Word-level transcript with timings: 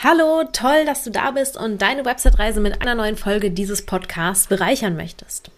Hallo, 0.00 0.44
toll, 0.52 0.84
dass 0.84 1.02
du 1.02 1.10
da 1.10 1.32
bist 1.32 1.56
und 1.56 1.82
deine 1.82 2.04
Website-Reise 2.04 2.60
mit 2.60 2.80
einer 2.80 2.94
neuen 2.94 3.16
Folge 3.16 3.50
dieses 3.50 3.84
Podcasts 3.84 4.46
bereichern 4.46 4.94
möchtest. 4.94 5.50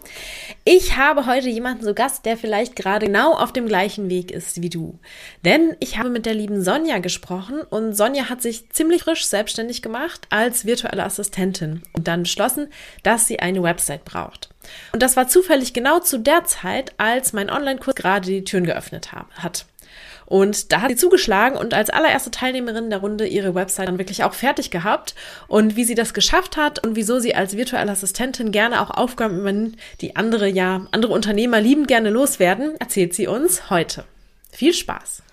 Ich 0.64 0.96
habe 0.96 1.27
heute 1.27 1.50
jemanden 1.50 1.84
zu 1.84 1.93
Gast, 1.93 2.25
der 2.25 2.39
vielleicht 2.39 2.75
gerade 2.75 3.04
genau 3.04 3.34
auf 3.34 3.53
dem 3.53 3.66
gleichen 3.66 4.08
Weg 4.08 4.30
ist 4.30 4.62
wie 4.62 4.71
du. 4.71 4.98
Denn 5.45 5.76
ich 5.79 5.98
habe 5.98 6.08
mit 6.08 6.25
der 6.25 6.32
lieben 6.32 6.62
Sonja 6.62 7.00
gesprochen 7.00 7.61
und 7.68 7.93
Sonja 7.93 8.30
hat 8.30 8.40
sich 8.40 8.71
ziemlich 8.71 9.03
frisch 9.03 9.26
selbstständig 9.26 9.82
gemacht 9.82 10.26
als 10.30 10.64
virtuelle 10.64 11.04
Assistentin 11.04 11.82
und 11.93 12.09
dann 12.09 12.22
beschlossen, 12.22 12.68
dass 13.02 13.27
sie 13.27 13.41
eine 13.41 13.62
Website 13.62 14.07
braucht. 14.07 14.48
Und 14.95 15.02
das 15.02 15.18
war 15.18 15.29
zufällig 15.29 15.75
genau 15.75 16.00
zu 16.00 16.18
der 16.18 16.44
Zeit, 16.44 16.94
als 16.96 17.35
mein 17.35 17.50
Online-Kurs 17.50 17.94
gerade 17.94 18.27
die 18.27 18.44
Türen 18.44 18.64
geöffnet 18.64 19.13
hat. 19.13 19.66
Und 20.30 20.70
da 20.70 20.82
hat 20.82 20.90
sie 20.90 20.96
zugeschlagen 20.96 21.58
und 21.58 21.75
als 21.75 21.90
allererste 21.90 22.30
Teilnehmerin 22.30 22.88
der 22.88 23.00
Runde 23.00 23.26
ihre 23.26 23.57
Website 23.57 23.88
dann 23.88 23.98
wirklich 23.98 24.22
auch 24.22 24.32
fertig 24.32 24.71
gehabt. 24.71 25.16
Und 25.48 25.75
wie 25.75 25.82
sie 25.82 25.96
das 25.96 26.14
geschafft 26.14 26.57
hat 26.57 26.86
und 26.86 26.94
wieso 26.94 27.18
sie 27.18 27.34
als 27.34 27.57
virtuelle 27.57 27.90
Assistentin 27.90 28.52
gerne 28.52 28.80
auch 28.80 28.93
Aufgaben 28.93 29.40
übernimmt, 29.40 29.76
die 30.00 30.14
andere, 30.14 30.46
ja, 30.46 30.86
andere 30.93 31.12
Unternehmer 31.12 31.61
lieben 31.61 31.88
gerne 31.88 32.11
loswerden, 32.11 32.77
erzählt 32.78 33.12
sie 33.12 33.27
uns 33.27 33.70
heute. 33.70 34.05
Viel 34.52 34.72
Spaß! 34.72 35.24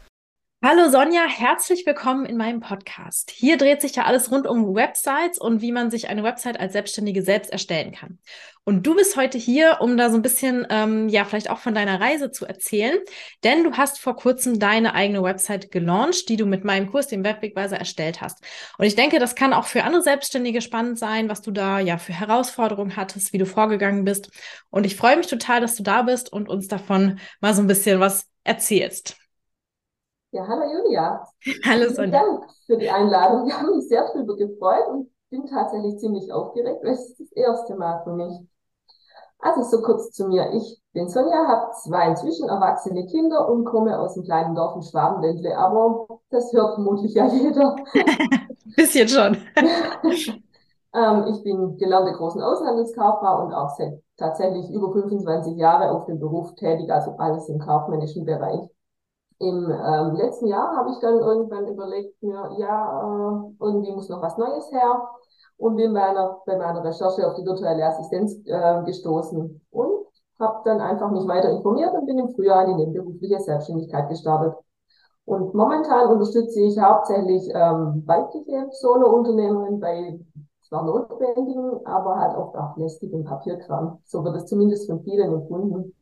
Hallo 0.69 0.89
Sonja, 0.89 1.21
herzlich 1.29 1.85
willkommen 1.85 2.25
in 2.25 2.35
meinem 2.35 2.59
Podcast. 2.59 3.31
Hier 3.31 3.57
dreht 3.57 3.79
sich 3.79 3.95
ja 3.95 4.03
alles 4.03 4.31
rund 4.31 4.45
um 4.45 4.75
Websites 4.75 5.39
und 5.39 5.61
wie 5.61 5.71
man 5.71 5.89
sich 5.89 6.09
eine 6.09 6.23
Website 6.23 6.59
als 6.59 6.73
Selbstständige 6.73 7.21
selbst 7.21 7.53
erstellen 7.53 7.93
kann. 7.93 8.19
Und 8.65 8.85
du 8.85 8.93
bist 8.93 9.15
heute 9.15 9.37
hier, 9.37 9.77
um 9.79 9.95
da 9.95 10.09
so 10.09 10.17
ein 10.17 10.21
bisschen, 10.21 10.67
ähm, 10.69 11.07
ja, 11.07 11.23
vielleicht 11.23 11.49
auch 11.49 11.59
von 11.59 11.73
deiner 11.73 12.01
Reise 12.01 12.31
zu 12.31 12.45
erzählen, 12.45 12.97
denn 13.45 13.63
du 13.63 13.77
hast 13.77 13.97
vor 14.01 14.17
kurzem 14.17 14.59
deine 14.59 14.93
eigene 14.93 15.23
Website 15.23 15.71
gelauncht, 15.71 16.27
die 16.27 16.35
du 16.35 16.45
mit 16.45 16.65
meinem 16.65 16.91
Kurs, 16.91 17.07
dem 17.07 17.23
Webwegweiser, 17.23 17.77
erstellt 17.77 18.19
hast. 18.19 18.43
Und 18.77 18.83
ich 18.83 18.95
denke, 18.95 19.19
das 19.19 19.35
kann 19.35 19.53
auch 19.53 19.67
für 19.67 19.85
andere 19.85 20.03
Selbstständige 20.03 20.59
spannend 20.59 20.99
sein, 20.99 21.29
was 21.29 21.41
du 21.41 21.51
da 21.51 21.79
ja 21.79 21.97
für 21.97 22.11
Herausforderungen 22.11 22.97
hattest, 22.97 23.31
wie 23.31 23.37
du 23.37 23.45
vorgegangen 23.45 24.03
bist. 24.03 24.31
Und 24.69 24.85
ich 24.85 24.97
freue 24.97 25.15
mich 25.15 25.27
total, 25.27 25.61
dass 25.61 25.75
du 25.77 25.83
da 25.83 26.01
bist 26.01 26.29
und 26.33 26.49
uns 26.49 26.67
davon 26.67 27.21
mal 27.39 27.53
so 27.53 27.61
ein 27.61 27.67
bisschen 27.67 28.01
was 28.01 28.25
erzählst. 28.43 29.15
Ja, 30.31 30.45
hallo 30.47 30.63
Julia. 30.71 31.23
Hallo 31.65 31.89
Sonja. 31.89 31.95
Vielen 31.95 32.11
Dank 32.11 32.51
für 32.65 32.77
die 32.77 32.89
Einladung. 32.89 33.47
Wir 33.47 33.57
haben 33.57 33.75
mich 33.75 33.87
sehr 33.87 34.05
darüber 34.05 34.35
gefreut 34.35 34.87
und 34.89 35.09
bin 35.29 35.45
tatsächlich 35.45 35.97
ziemlich 35.99 36.31
aufgeregt, 36.31 36.83
weil 36.83 36.91
es 36.91 37.09
ist 37.11 37.19
das 37.19 37.31
erste 37.31 37.75
Mal 37.75 38.01
für 38.03 38.11
mich. 38.11 38.33
Also 39.39 39.63
so 39.63 39.81
kurz 39.81 40.11
zu 40.11 40.27
mir. 40.27 40.51
Ich 40.53 40.81
bin 40.93 41.07
Sonja, 41.07 41.47
habe 41.47 41.71
zwei 41.83 42.09
inzwischen 42.09 42.49
erwachsene 42.49 43.05
Kinder 43.05 43.47
und 43.47 43.65
komme 43.65 43.97
aus 43.99 44.15
einem 44.15 44.25
kleinen 44.25 44.55
Dorf 44.55 44.75
in 44.75 44.83
Schwabenländle, 44.83 45.57
aber 45.57 46.07
das 46.29 46.51
hört 46.51 46.73
vermutlich 46.75 47.13
ja 47.13 47.27
jeder. 47.31 47.75
Bisschen 48.75 49.07
schon. 49.07 49.37
ähm, 50.93 51.25
ich 51.33 51.43
bin 51.43 51.77
gelernte 51.77 52.11
großen 52.13 52.41
Außenhandelskauffrau 52.41 53.45
und 53.45 53.53
auch 53.53 53.69
seit 53.77 54.01
tatsächlich 54.17 54.69
über 54.71 54.91
25 54.91 55.55
Jahre 55.55 55.91
auf 55.91 56.05
dem 56.05 56.19
Beruf 56.19 56.53
tätig, 56.55 56.91
also 56.91 57.11
alles 57.17 57.47
im 57.47 57.59
kaufmännischen 57.59 58.25
Bereich. 58.25 58.67
Im 59.39 59.69
ähm, 59.69 60.15
letzten 60.15 60.47
Jahr 60.47 60.75
habe 60.75 60.89
ich 60.89 60.99
dann 60.99 61.19
irgendwann 61.19 61.67
überlegt, 61.67 62.21
mir, 62.23 62.55
ja, 62.57 63.01
äh, 63.01 63.63
irgendwie 63.63 63.91
muss 63.91 64.09
noch 64.09 64.21
was 64.21 64.37
Neues 64.37 64.71
her 64.71 65.07
und 65.57 65.75
bin 65.75 65.93
bei, 65.93 66.03
einer, 66.03 66.37
bei 66.45 66.57
meiner 66.57 66.83
Recherche 66.83 67.27
auf 67.27 67.35
die 67.35 67.45
virtuelle 67.45 67.85
Assistenz 67.85 68.35
äh, 68.45 68.83
gestoßen 68.83 69.61
und 69.71 70.05
habe 70.39 70.61
dann 70.65 70.81
einfach 70.81 71.11
mich 71.11 71.27
weiter 71.27 71.51
informiert 71.51 71.93
und 71.93 72.05
bin 72.05 72.19
im 72.19 72.29
Frühjahr 72.29 72.65
in 72.65 72.77
die 72.77 72.85
nebenberufliche 72.85 73.39
Selbstständigkeit 73.39 74.09
gestartet. 74.09 74.55
Und 75.25 75.53
momentan 75.53 76.09
unterstütze 76.09 76.61
ich 76.61 76.79
hauptsächlich 76.79 77.49
ähm, 77.53 78.03
weibliche 78.05 78.69
Solo-Unternehmerinnen 78.71 79.79
bei 79.79 80.19
zwar 80.67 80.83
notwendigen, 80.83 81.85
aber 81.85 82.19
halt 82.19 82.37
oft 82.37 82.55
auch 82.55 82.77
lästigen 82.77 83.23
Papierkram. 83.23 83.99
So 84.05 84.23
wird 84.23 84.35
es 84.35 84.45
zumindest 84.45 84.89
von 84.89 85.03
vielen 85.03 85.33
empfunden. 85.33 85.93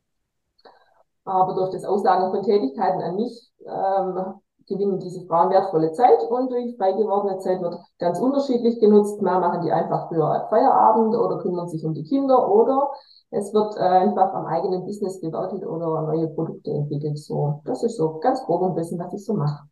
Aber 1.25 1.55
durch 1.55 1.71
das 1.71 1.83
Auslagen 1.85 2.31
von 2.31 2.43
Tätigkeiten 2.43 3.01
an 3.01 3.15
mich 3.15 3.51
ähm, 3.65 4.35
gewinnen 4.67 4.99
diese 4.99 5.25
Frauen 5.27 5.51
wertvolle 5.51 5.91
Zeit 5.91 6.21
und 6.29 6.51
durch 6.51 6.75
frei 6.77 6.93
gewordene 6.93 7.37
Zeit 7.39 7.61
wird 7.61 7.77
ganz 7.99 8.19
unterschiedlich 8.19 8.79
genutzt. 8.79 9.21
Mal 9.21 9.39
machen 9.39 9.61
die 9.61 9.71
einfach 9.71 10.09
für 10.09 10.47
Feierabend 10.49 11.15
oder 11.15 11.39
kümmern 11.39 11.67
sich 11.67 11.83
um 11.85 11.93
die 11.93 12.03
Kinder 12.03 12.49
oder 12.51 12.89
es 13.31 13.53
wird 13.53 13.75
äh, 13.77 13.81
einfach 13.81 14.33
am 14.33 14.45
eigenen 14.45 14.85
Business 14.85 15.19
gewerkelt 15.19 15.65
oder 15.65 16.01
neue 16.03 16.27
Produkte 16.29 16.71
entwickelt. 16.71 17.17
So, 17.19 17.61
das 17.65 17.83
ist 17.83 17.97
so 17.97 18.19
ganz 18.19 18.41
grob 18.43 18.63
ein 18.63 18.75
bisschen, 18.75 18.99
was 18.99 19.13
ich 19.13 19.25
so 19.25 19.33
mache. 19.33 19.65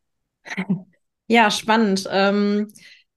Ja, 1.28 1.50
spannend. 1.50 2.08
Ähm 2.12 2.68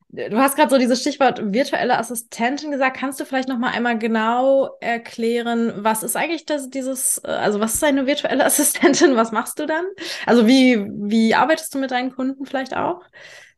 Du 0.08 0.38
hast 0.38 0.56
gerade 0.56 0.70
so 0.70 0.78
dieses 0.78 1.00
Stichwort 1.00 1.52
virtuelle 1.52 1.98
Assistentin 1.98 2.70
gesagt. 2.70 2.96
Kannst 2.96 3.18
du 3.18 3.24
vielleicht 3.24 3.48
noch 3.48 3.58
mal 3.58 3.70
einmal 3.70 3.98
genau 3.98 4.70
erklären, 4.80 5.72
was 5.78 6.02
ist 6.02 6.16
eigentlich 6.16 6.46
das, 6.46 6.70
dieses, 6.70 7.20
äh, 7.24 7.28
also 7.28 7.60
was 7.60 7.74
ist 7.74 7.84
eine 7.84 8.06
virtuelle 8.06 8.44
Assistentin? 8.46 9.16
Was 9.16 9.32
machst 9.32 9.58
du 9.58 9.66
dann? 9.66 9.84
Also 10.24 10.46
wie, 10.46 10.76
wie 10.92 11.34
arbeitest 11.34 11.74
du 11.74 11.78
mit 11.78 11.90
deinen 11.90 12.14
Kunden 12.14 12.46
vielleicht 12.46 12.76
auch? 12.76 13.00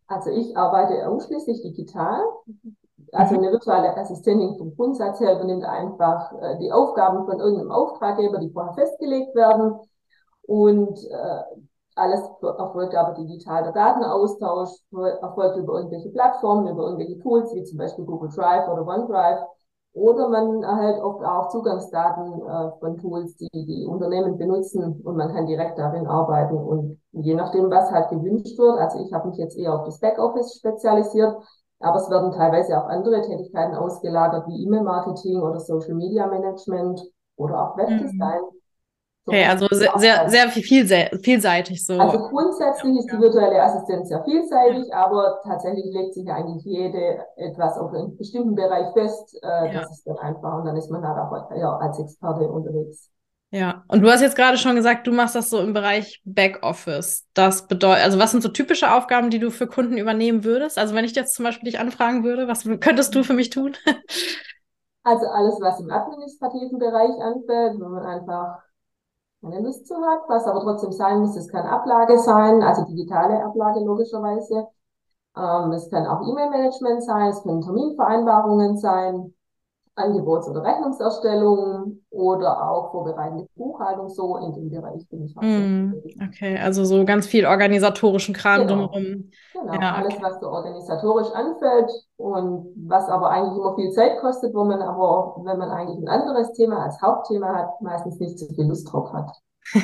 Also 0.06 0.30
ich 0.30 0.56
arbeite 0.56 1.06
ausschließlich 1.06 1.62
digital. 1.62 2.22
Also 3.12 3.34
mhm. 3.34 3.40
eine 3.40 3.52
virtuelle 3.52 3.96
Assistentin 3.96 4.56
vom 4.56 4.74
Grundsatz 4.74 5.20
her 5.20 5.34
übernimmt 5.34 5.64
einfach 5.64 6.32
äh, 6.40 6.58
die 6.60 6.72
Aufgaben 6.72 7.26
von 7.26 7.40
irgendeinem 7.40 7.70
Auftraggeber, 7.70 8.38
die 8.38 8.50
vorher 8.50 8.74
festgelegt 8.74 9.34
werden. 9.34 9.78
Und 10.42 10.98
äh, 10.98 11.42
alles 11.98 12.20
erfolgt 12.40 12.94
aber 12.94 13.14
digital. 13.14 13.64
Der 13.64 13.72
Datenaustausch 13.72 14.70
erfolgt 15.20 15.56
über 15.58 15.74
irgendwelche 15.78 16.10
Plattformen, 16.10 16.68
über 16.68 16.84
irgendwelche 16.84 17.18
Tools, 17.18 17.52
wie 17.54 17.64
zum 17.64 17.78
Beispiel 17.78 18.04
Google 18.04 18.30
Drive 18.30 18.68
oder 18.68 18.86
OneDrive. 18.86 19.40
Oder 19.94 20.28
man 20.28 20.62
erhält 20.62 21.00
oft 21.02 21.24
auch 21.24 21.48
Zugangsdaten 21.48 22.42
äh, 22.42 22.70
von 22.78 22.98
Tools, 22.98 23.36
die 23.36 23.48
die 23.52 23.86
Unternehmen 23.86 24.36
benutzen 24.38 25.00
und 25.02 25.16
man 25.16 25.32
kann 25.32 25.46
direkt 25.46 25.78
darin 25.78 26.06
arbeiten. 26.06 26.56
Und 26.56 27.00
je 27.12 27.34
nachdem, 27.34 27.70
was 27.70 27.90
halt 27.90 28.10
gewünscht 28.10 28.56
wird, 28.58 28.78
also 28.78 29.00
ich 29.00 29.12
habe 29.12 29.28
mich 29.28 29.38
jetzt 29.38 29.58
eher 29.58 29.74
auf 29.74 29.84
das 29.84 29.98
Backoffice 29.98 30.56
spezialisiert, 30.56 31.36
aber 31.80 31.96
es 31.96 32.10
werden 32.10 32.32
teilweise 32.32 32.78
auch 32.78 32.86
andere 32.88 33.22
Tätigkeiten 33.22 33.74
ausgelagert, 33.74 34.46
wie 34.46 34.62
E-Mail-Marketing 34.64 35.40
oder 35.42 35.58
Social 35.58 35.94
Media 35.94 36.26
Management 36.26 37.02
oder 37.36 37.62
auch 37.62 37.76
Webdesign. 37.76 38.40
Mhm. 38.40 38.57
Okay, 39.28 39.44
also 39.44 39.66
sehr, 39.70 39.92
sehr, 39.96 40.30
sehr 40.30 40.48
viel, 40.48 40.64
vielseitig 41.22 41.84
so. 41.84 42.00
Also 42.00 42.18
grundsätzlich 42.28 42.98
ist 42.98 43.12
die 43.12 43.18
virtuelle 43.20 43.62
Assistenz 43.62 44.08
sehr 44.08 44.24
vielseitig, 44.24 44.88
ja. 44.88 45.04
aber 45.04 45.40
tatsächlich 45.44 45.84
legt 45.92 46.14
sich 46.14 46.30
eigentlich 46.30 46.64
jede 46.64 47.18
etwas 47.36 47.76
auf 47.76 47.92
einen 47.92 48.16
bestimmten 48.16 48.54
Bereich 48.54 48.90
fest. 48.94 49.38
Äh, 49.42 49.74
ja. 49.74 49.80
Das 49.82 49.90
ist 49.90 50.06
dann 50.06 50.16
einfach 50.16 50.58
und 50.58 50.64
dann 50.64 50.76
ist 50.76 50.90
man 50.90 51.06
halt 51.06 51.18
auch 51.18 51.54
ja, 51.54 51.76
als 51.76 51.98
Experte 51.98 52.48
unterwegs. 52.48 53.10
Ja, 53.50 53.84
und 53.88 54.02
du 54.02 54.10
hast 54.10 54.22
jetzt 54.22 54.36
gerade 54.36 54.56
schon 54.56 54.76
gesagt, 54.76 55.06
du 55.06 55.12
machst 55.12 55.34
das 55.34 55.50
so 55.50 55.58
im 55.60 55.74
Bereich 55.74 56.22
Backoffice. 56.24 57.26
Das 57.34 57.66
bedeutet, 57.66 58.04
also 58.04 58.18
was 58.18 58.30
sind 58.30 58.42
so 58.42 58.48
typische 58.48 58.92
Aufgaben, 58.92 59.30
die 59.30 59.38
du 59.38 59.50
für 59.50 59.66
Kunden 59.66 59.98
übernehmen 59.98 60.44
würdest? 60.44 60.78
Also 60.78 60.94
wenn 60.94 61.04
ich 61.04 61.14
jetzt 61.14 61.34
zum 61.34 61.44
Beispiel 61.44 61.70
dich 61.70 61.80
anfragen 61.80 62.24
würde, 62.24 62.48
was 62.48 62.64
könntest 62.80 63.14
du 63.14 63.24
für 63.24 63.34
mich 63.34 63.50
tun? 63.50 63.74
Also 65.04 65.26
alles, 65.26 65.54
was 65.60 65.80
im 65.80 65.90
administrativen 65.90 66.78
Bereich 66.78 67.18
anfällt, 67.22 67.80
wo 67.80 67.88
man 67.88 68.04
einfach 68.04 68.58
keine 69.42 69.60
Lust 69.60 69.90
hat, 69.90 70.28
was 70.28 70.44
aber 70.46 70.60
trotzdem 70.60 70.92
sein 70.92 71.20
muss. 71.20 71.36
Es 71.36 71.48
kann 71.48 71.66
Ablage 71.66 72.18
sein, 72.18 72.62
also 72.62 72.84
digitale 72.84 73.44
Ablage 73.44 73.80
logischerweise. 73.80 74.68
Ähm, 75.36 75.72
es 75.72 75.90
kann 75.90 76.06
auch 76.06 76.26
E-Mail-Management 76.28 77.04
sein, 77.04 77.28
es 77.28 77.42
können 77.42 77.62
Terminvereinbarungen 77.62 78.76
sein, 78.78 79.34
Angebots- 79.98 80.48
oder 80.48 80.62
Rechnungserstellung 80.64 82.00
oder 82.10 82.70
auch 82.70 82.90
vorbereitende 82.92 83.46
Buchhaltung. 83.54 84.08
So 84.08 84.36
in 84.38 84.52
dem 84.54 84.70
Bereich 84.70 85.08
bin 85.08 85.24
ich 85.24 85.34
mm, 85.36 85.94
Okay, 86.28 86.58
also 86.58 86.84
so 86.84 87.04
ganz 87.04 87.26
viel 87.26 87.44
organisatorischen 87.46 88.34
Kram 88.34 88.66
genau. 88.66 88.86
drumherum. 88.86 89.30
Genau, 89.52 89.74
ja, 89.74 89.94
alles, 89.96 90.14
okay. 90.14 90.22
was 90.22 90.40
so 90.40 90.46
organisatorisch 90.48 91.30
anfällt 91.34 91.90
und 92.16 92.66
was 92.86 93.08
aber 93.08 93.30
eigentlich 93.30 93.58
immer 93.58 93.74
viel 93.74 93.90
Zeit 93.90 94.18
kostet, 94.20 94.54
wo 94.54 94.64
man 94.64 94.80
aber, 94.80 95.36
wenn 95.44 95.58
man 95.58 95.70
eigentlich 95.70 95.98
ein 95.98 96.08
anderes 96.08 96.52
Thema 96.52 96.84
als 96.84 97.00
Hauptthema 97.02 97.54
hat, 97.54 97.80
meistens 97.80 98.18
nicht 98.18 98.38
so 98.38 98.46
viel 98.54 98.66
Lust 98.66 98.90
drauf 98.92 99.12
hat. 99.12 99.30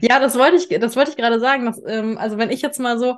ja, 0.00 0.20
das 0.20 0.38
wollte 0.38 0.56
ich, 0.56 0.68
das 0.68 0.96
wollte 0.96 1.10
ich 1.10 1.16
gerade 1.16 1.40
sagen. 1.40 1.66
Dass, 1.66 1.82
ähm, 1.86 2.18
also 2.18 2.38
wenn 2.38 2.50
ich 2.50 2.62
jetzt 2.62 2.78
mal 2.78 2.98
so 2.98 3.16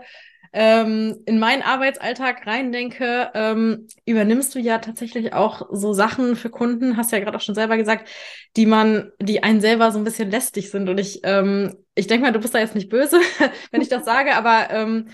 ähm, 0.52 1.18
in 1.26 1.38
meinen 1.38 1.62
Arbeitsalltag 1.62 2.46
reindenke, 2.46 3.30
ähm, 3.34 3.86
übernimmst 4.04 4.54
du 4.54 4.58
ja 4.58 4.78
tatsächlich 4.78 5.32
auch 5.32 5.68
so 5.70 5.92
Sachen 5.92 6.36
für 6.36 6.50
Kunden, 6.50 6.96
hast 6.96 7.12
ja 7.12 7.20
gerade 7.20 7.36
auch 7.36 7.42
schon 7.42 7.54
selber 7.54 7.76
gesagt, 7.76 8.08
die 8.56 8.66
man, 8.66 9.12
die 9.20 9.42
einen 9.42 9.60
selber 9.60 9.92
so 9.92 9.98
ein 9.98 10.04
bisschen 10.04 10.30
lästig 10.30 10.70
sind. 10.70 10.88
Und 10.88 10.98
ich, 10.98 11.20
ähm, 11.24 11.76
ich 11.94 12.06
denke 12.08 12.26
mal, 12.26 12.32
du 12.32 12.40
bist 12.40 12.54
da 12.54 12.58
jetzt 12.58 12.74
nicht 12.74 12.88
böse, 12.88 13.20
wenn 13.70 13.80
ich 13.82 13.88
das 13.88 14.04
sage, 14.04 14.34
aber 14.34 14.70
ähm, 14.70 15.08
äh, 15.08 15.12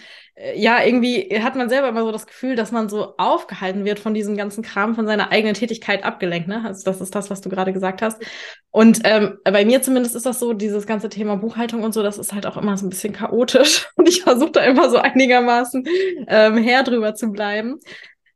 ja, 0.54 0.84
irgendwie 0.84 1.30
hat 1.42 1.56
man 1.56 1.70
selber 1.70 1.88
immer 1.88 2.02
so 2.02 2.12
das 2.12 2.26
Gefühl, 2.26 2.56
dass 2.56 2.70
man 2.70 2.90
so 2.90 3.16
aufgehalten 3.16 3.86
wird 3.86 3.98
von 3.98 4.12
diesem 4.12 4.36
ganzen 4.36 4.62
Kram, 4.62 4.94
von 4.94 5.06
seiner 5.06 5.32
eigenen 5.32 5.54
Tätigkeit 5.54 6.04
abgelenkt. 6.04 6.46
Ne? 6.46 6.62
Also 6.62 6.84
das 6.84 7.00
ist 7.00 7.14
das, 7.14 7.30
was 7.30 7.40
du 7.40 7.48
gerade 7.48 7.72
gesagt 7.72 8.02
hast. 8.02 8.22
Und 8.70 9.00
ähm, 9.04 9.38
bei 9.44 9.64
mir 9.64 9.80
zumindest 9.80 10.14
ist 10.14 10.26
das 10.26 10.38
so, 10.38 10.52
dieses 10.52 10.86
ganze 10.86 11.08
Thema 11.08 11.36
Buchhaltung 11.36 11.84
und 11.84 11.94
so, 11.94 12.02
das 12.02 12.18
ist 12.18 12.34
halt 12.34 12.44
auch 12.44 12.58
immer 12.58 12.76
so 12.76 12.84
ein 12.86 12.90
bisschen 12.90 13.14
chaotisch. 13.14 13.88
Und 13.96 14.08
ich 14.08 14.22
versuche 14.22 14.52
da 14.52 14.60
immer 14.64 14.90
so 14.90 14.98
einigermaßen 14.98 15.84
ähm, 16.28 16.58
her 16.58 16.82
drüber 16.82 17.14
zu 17.14 17.32
bleiben. 17.32 17.80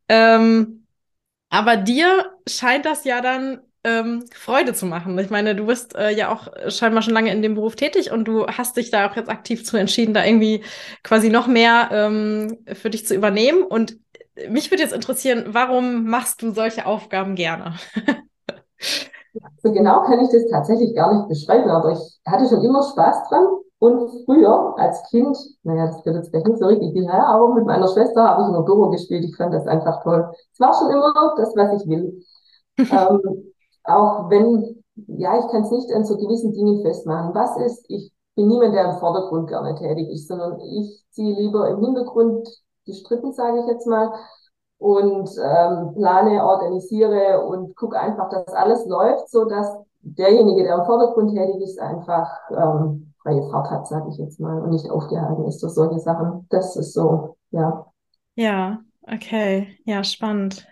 Ähm, 0.08 0.86
aber 1.50 1.76
dir 1.76 2.32
scheint 2.48 2.86
das 2.86 3.04
ja 3.04 3.20
dann 3.20 3.60
ähm, 3.84 4.24
Freude 4.32 4.74
zu 4.74 4.86
machen. 4.86 5.18
Ich 5.18 5.30
meine, 5.30 5.54
du 5.54 5.66
bist 5.66 5.94
äh, 5.96 6.10
ja 6.10 6.32
auch 6.32 6.48
scheinbar 6.68 7.02
schon 7.02 7.14
lange 7.14 7.32
in 7.32 7.42
dem 7.42 7.54
Beruf 7.54 7.76
tätig 7.76 8.12
und 8.12 8.26
du 8.26 8.46
hast 8.46 8.76
dich 8.76 8.90
da 8.90 9.08
auch 9.08 9.16
jetzt 9.16 9.30
aktiv 9.30 9.64
zu 9.64 9.76
entschieden, 9.76 10.14
da 10.14 10.24
irgendwie 10.24 10.62
quasi 11.02 11.30
noch 11.30 11.46
mehr 11.46 11.88
ähm, 11.92 12.58
für 12.74 12.90
dich 12.90 13.06
zu 13.06 13.14
übernehmen. 13.14 13.62
Und 13.62 13.98
mich 14.48 14.70
würde 14.70 14.82
jetzt 14.82 14.94
interessieren, 14.94 15.46
warum 15.48 16.04
machst 16.04 16.42
du 16.42 16.52
solche 16.52 16.86
Aufgaben 16.86 17.34
gerne? 17.34 17.74
so 19.62 19.72
genau 19.72 20.02
kann 20.02 20.20
ich 20.20 20.30
das 20.30 20.50
tatsächlich 20.50 20.94
gar 20.94 21.14
nicht 21.14 21.28
beschreiben, 21.28 21.70
aber 21.70 21.92
ich 21.92 22.20
hatte 22.26 22.48
schon 22.48 22.62
immer 22.62 22.82
Spaß 22.82 23.28
dran. 23.28 23.46
Und 23.78 24.10
früher 24.26 24.74
als 24.76 25.02
Kind, 25.08 25.38
naja, 25.62 25.86
das 25.86 26.04
wird 26.04 26.14
jetzt 26.16 26.28
vielleicht 26.28 26.46
nicht 26.46 26.58
so 26.58 26.66
richtig 26.66 26.94
her, 26.94 27.26
aber 27.26 27.54
mit 27.54 27.64
meiner 27.64 27.88
Schwester 27.88 28.24
habe 28.24 28.42
ich 28.42 28.48
immer 28.48 28.62
Büro 28.62 28.90
gespielt. 28.90 29.24
Ich 29.24 29.34
fand 29.36 29.54
das 29.54 29.66
einfach 29.66 30.02
toll. 30.02 30.30
Es 30.52 30.60
war 30.60 30.74
schon 30.74 30.90
immer 30.90 31.34
das, 31.38 31.56
was 31.56 31.82
ich 31.82 31.88
will. 31.88 32.22
ähm, 32.78 33.49
auch 33.84 34.30
wenn, 34.30 34.82
ja, 35.06 35.38
ich 35.38 35.48
kann 35.50 35.62
es 35.62 35.70
nicht 35.70 35.92
an 35.92 36.04
so 36.04 36.16
gewissen 36.16 36.52
Dingen 36.52 36.82
festmachen. 36.82 37.34
Was 37.34 37.56
ist, 37.58 37.84
ich 37.88 38.12
bin 38.34 38.48
niemand, 38.48 38.74
der 38.74 38.92
im 38.92 38.98
Vordergrund 38.98 39.48
gerne 39.48 39.74
tätig 39.74 40.08
ist, 40.10 40.28
sondern 40.28 40.60
ich 40.60 41.04
ziehe 41.10 41.34
lieber 41.34 41.68
im 41.68 41.84
Hintergrund 41.84 42.48
die 42.86 42.94
Strippen, 42.94 43.32
sage 43.32 43.60
ich 43.60 43.66
jetzt 43.66 43.86
mal, 43.86 44.12
und 44.78 45.28
ähm, 45.38 45.94
plane, 45.94 46.44
organisiere 46.44 47.44
und 47.44 47.76
gucke 47.76 47.98
einfach, 47.98 48.30
dass 48.30 48.48
alles 48.54 48.86
läuft, 48.86 49.28
so 49.30 49.44
dass 49.44 49.68
derjenige, 50.00 50.62
der 50.62 50.76
im 50.76 50.84
Vordergrund 50.86 51.34
tätig 51.34 51.60
ist, 51.62 51.78
einfach 51.78 52.30
ähm, 52.50 53.12
freie 53.22 53.42
Fahrt 53.50 53.70
hat, 53.70 53.86
sage 53.86 54.08
ich 54.10 54.16
jetzt 54.16 54.40
mal, 54.40 54.60
und 54.62 54.70
nicht 54.70 54.90
aufgehalten 54.90 55.44
ist 55.44 55.62
durch 55.62 55.74
solche 55.74 55.98
Sachen. 55.98 56.46
Das 56.48 56.76
ist 56.76 56.94
so, 56.94 57.36
ja. 57.50 57.86
Ja, 58.34 58.80
okay, 59.02 59.76
ja, 59.84 60.02
spannend. 60.02 60.66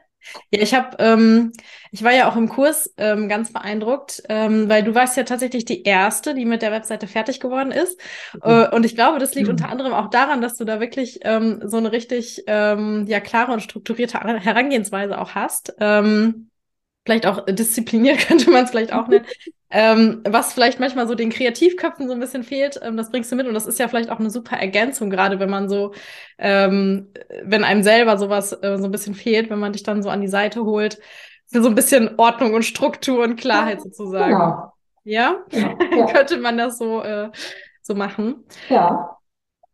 Ja, 0.51 0.61
ich 0.61 0.75
habe, 0.75 0.97
ähm, 0.99 1.53
ich 1.91 2.03
war 2.03 2.13
ja 2.13 2.29
auch 2.29 2.37
im 2.37 2.49
Kurs 2.49 2.93
ähm, 2.97 3.29
ganz 3.29 3.53
beeindruckt, 3.53 4.23
ähm, 4.29 4.69
weil 4.69 4.83
du 4.83 4.95
warst 4.95 5.17
ja 5.17 5.23
tatsächlich 5.25 5.65
die 5.65 5.83
erste, 5.83 6.35
die 6.35 6.45
mit 6.45 6.63
der 6.63 6.73
Webseite 6.73 7.07
fertig 7.07 7.41
geworden 7.41 7.71
ist. 7.71 8.01
Mhm. 8.35 8.41
Äh, 8.43 8.69
und 8.75 8.85
ich 8.85 8.95
glaube, 8.95 9.19
das 9.19 9.35
liegt 9.35 9.49
mhm. 9.49 9.53
unter 9.53 9.69
anderem 9.69 9.93
auch 9.93 10.11
daran, 10.11 10.41
dass 10.41 10.57
du 10.57 10.65
da 10.65 10.81
wirklich 10.81 11.21
ähm, 11.23 11.63
so 11.65 11.77
eine 11.77 11.93
richtig 11.93 12.45
ähm, 12.47 13.07
ja 13.07 13.21
klare 13.21 13.53
und 13.53 13.63
strukturierte 13.63 14.19
Herangehensweise 14.19 15.19
auch 15.21 15.35
hast. 15.35 15.75
Ähm, 15.81 16.48
vielleicht 17.08 17.26
auch 17.26 17.46
diszipliniert 17.46 18.19
könnte 18.28 18.50
man 18.50 18.64
es 18.64 18.70
vielleicht 18.70 18.93
auch 18.93 19.08
nennen. 19.08 19.25
Ähm, 19.70 20.22
was 20.26 20.52
vielleicht 20.52 20.78
manchmal 20.78 21.08
so 21.08 21.14
den 21.14 21.31
Kreativköpfen 21.31 22.06
so 22.06 22.14
ein 22.14 22.20
bisschen 22.20 22.43
fehlt, 22.43 22.78
ähm, 22.82 22.96
das 22.96 23.10
bringst 23.10 23.32
du 23.32 23.37
mit 23.37 23.46
und 23.46 23.55
das 23.55 23.66
ist 23.66 23.78
ja 23.78 23.88
vielleicht 23.88 24.10
auch 24.10 24.19
eine 24.19 24.31
super 24.31 24.56
Ergänzung, 24.56 25.10
gerade 25.10 25.40
wenn 25.40 25.50
man 25.50 25.69
so, 25.69 25.93
ähm, 26.38 27.08
wenn 27.43 27.64
einem 27.64 27.82
selber 27.82 28.16
sowas 28.19 28.52
äh, 28.52 28.78
so 28.78 28.84
ein 28.84 28.90
bisschen 28.90 29.14
fehlt, 29.14 29.50
wenn 29.50 29.58
man 29.58 29.72
dich 29.72 29.82
dann 29.82 30.02
so 30.02 30.10
an 30.10 30.20
die 30.20 30.28
Seite 30.28 30.64
holt, 30.64 30.99
für 31.46 31.62
so 31.62 31.69
ein 31.69 31.75
bisschen 31.75 32.19
Ordnung 32.19 32.55
und 32.55 32.62
Struktur 32.62 33.25
und 33.25 33.37
Klarheit 33.37 33.81
sozusagen. 33.82 34.32
Genau. 34.32 34.72
Ja, 35.05 35.37
genau. 35.50 35.78
ja. 35.99 36.06
könnte 36.12 36.37
man 36.38 36.58
das 36.58 36.76
so, 36.76 37.02
äh, 37.02 37.31
so 37.82 37.94
machen. 37.94 38.44
Ja. 38.69 39.16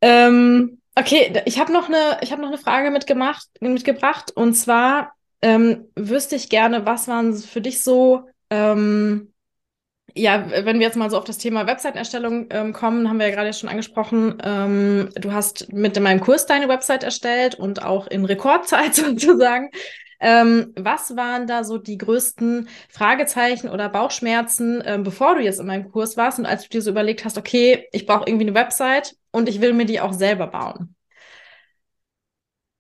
Ähm, 0.00 0.80
okay, 0.94 1.40
ich 1.46 1.58
habe 1.58 1.72
noch 1.72 1.88
eine, 1.88 2.18
ich 2.20 2.30
habe 2.32 2.42
noch 2.42 2.48
eine 2.48 2.58
Frage 2.58 2.90
mitgemacht, 2.90 3.48
mitgebracht 3.60 4.32
und 4.34 4.54
zwar 4.54 5.14
ähm, 5.44 5.84
wüsste 5.94 6.36
ich 6.36 6.48
gerne, 6.48 6.86
was 6.86 7.06
waren 7.06 7.34
für 7.34 7.60
dich 7.60 7.82
so 7.82 8.26
ähm, 8.48 9.34
ja, 10.16 10.48
wenn 10.48 10.78
wir 10.78 10.86
jetzt 10.86 10.96
mal 10.96 11.10
so 11.10 11.18
auf 11.18 11.24
das 11.24 11.38
Thema 11.38 11.66
Website-Erstellung 11.66 12.46
ähm, 12.50 12.72
kommen, 12.72 13.08
haben 13.08 13.18
wir 13.18 13.28
ja 13.28 13.34
gerade 13.34 13.52
schon 13.52 13.68
angesprochen, 13.68 14.38
ähm, 14.44 15.08
du 15.16 15.32
hast 15.32 15.72
mit 15.72 15.96
in 15.96 16.04
meinem 16.04 16.20
Kurs 16.20 16.46
deine 16.46 16.68
Website 16.68 17.02
erstellt 17.02 17.56
und 17.56 17.82
auch 17.82 18.06
in 18.06 18.24
Rekordzeit 18.24 18.94
sozusagen. 18.94 19.70
Ähm, 20.20 20.72
was 20.76 21.16
waren 21.16 21.46
da 21.48 21.64
so 21.64 21.78
die 21.78 21.98
größten 21.98 22.68
Fragezeichen 22.88 23.68
oder 23.68 23.88
Bauchschmerzen, 23.88 24.82
ähm, 24.86 25.02
bevor 25.02 25.34
du 25.34 25.42
jetzt 25.42 25.58
in 25.58 25.66
meinem 25.66 25.90
Kurs 25.90 26.16
warst 26.16 26.38
und 26.38 26.46
als 26.46 26.62
du 26.62 26.68
dir 26.68 26.82
so 26.82 26.90
überlegt 26.90 27.24
hast, 27.24 27.36
okay, 27.36 27.88
ich 27.92 28.06
brauche 28.06 28.24
irgendwie 28.26 28.46
eine 28.46 28.54
Website 28.54 29.16
und 29.32 29.48
ich 29.48 29.60
will 29.60 29.72
mir 29.72 29.84
die 29.84 30.00
auch 30.00 30.12
selber 30.12 30.46
bauen? 30.46 30.93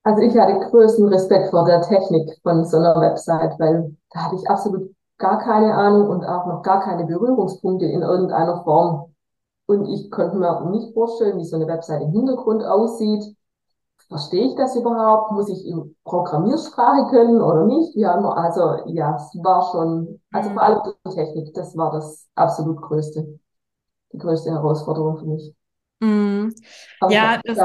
Also 0.04 0.20
ich 0.20 0.36
hatte 0.36 0.70
größten 0.70 1.08
Respekt 1.08 1.48
vor 1.50 1.64
der 1.64 1.80
Technik 1.80 2.38
von 2.42 2.64
so 2.66 2.76
einer 2.76 3.00
Website, 3.00 3.58
weil 3.58 3.96
da 4.12 4.20
hatte 4.20 4.36
ich 4.36 4.48
absolut 4.48 4.94
gar 5.16 5.38
keine 5.38 5.74
Ahnung 5.74 6.08
und 6.08 6.24
auch 6.24 6.46
noch 6.46 6.62
gar 6.62 6.80
keine 6.80 7.06
Berührungspunkte 7.06 7.86
in 7.86 8.02
irgendeiner 8.02 8.62
Form. 8.64 9.14
Und 9.66 9.86
ich 9.86 10.10
konnte 10.10 10.36
mir 10.36 10.70
nicht 10.70 10.92
vorstellen, 10.92 11.38
wie 11.38 11.44
so 11.44 11.56
eine 11.56 11.66
Website 11.66 12.02
im 12.02 12.10
Hintergrund 12.10 12.62
aussieht. 12.64 13.34
Verstehe 14.08 14.44
ich 14.44 14.54
das 14.56 14.76
überhaupt? 14.76 15.32
Muss 15.32 15.48
ich 15.48 15.66
in 15.66 15.96
Programmiersprache 16.04 17.08
können 17.08 17.40
oder 17.40 17.64
nicht? 17.64 17.96
Ja, 17.96 18.20
also 18.20 18.86
ja, 18.86 19.16
es 19.16 19.34
war 19.42 19.70
schon, 19.72 20.20
also 20.32 20.50
vor 20.50 20.62
allem 20.62 20.80
die 21.06 21.14
Technik, 21.14 21.54
das 21.54 21.74
war 21.78 21.90
das 21.92 22.28
absolut 22.34 22.82
größte, 22.82 23.38
die 24.12 24.18
größte 24.18 24.50
Herausforderung 24.50 25.16
für 25.16 25.24
mich. 25.24 25.54
Mm. 26.00 26.50
Ja, 27.08 27.40
das, 27.42 27.58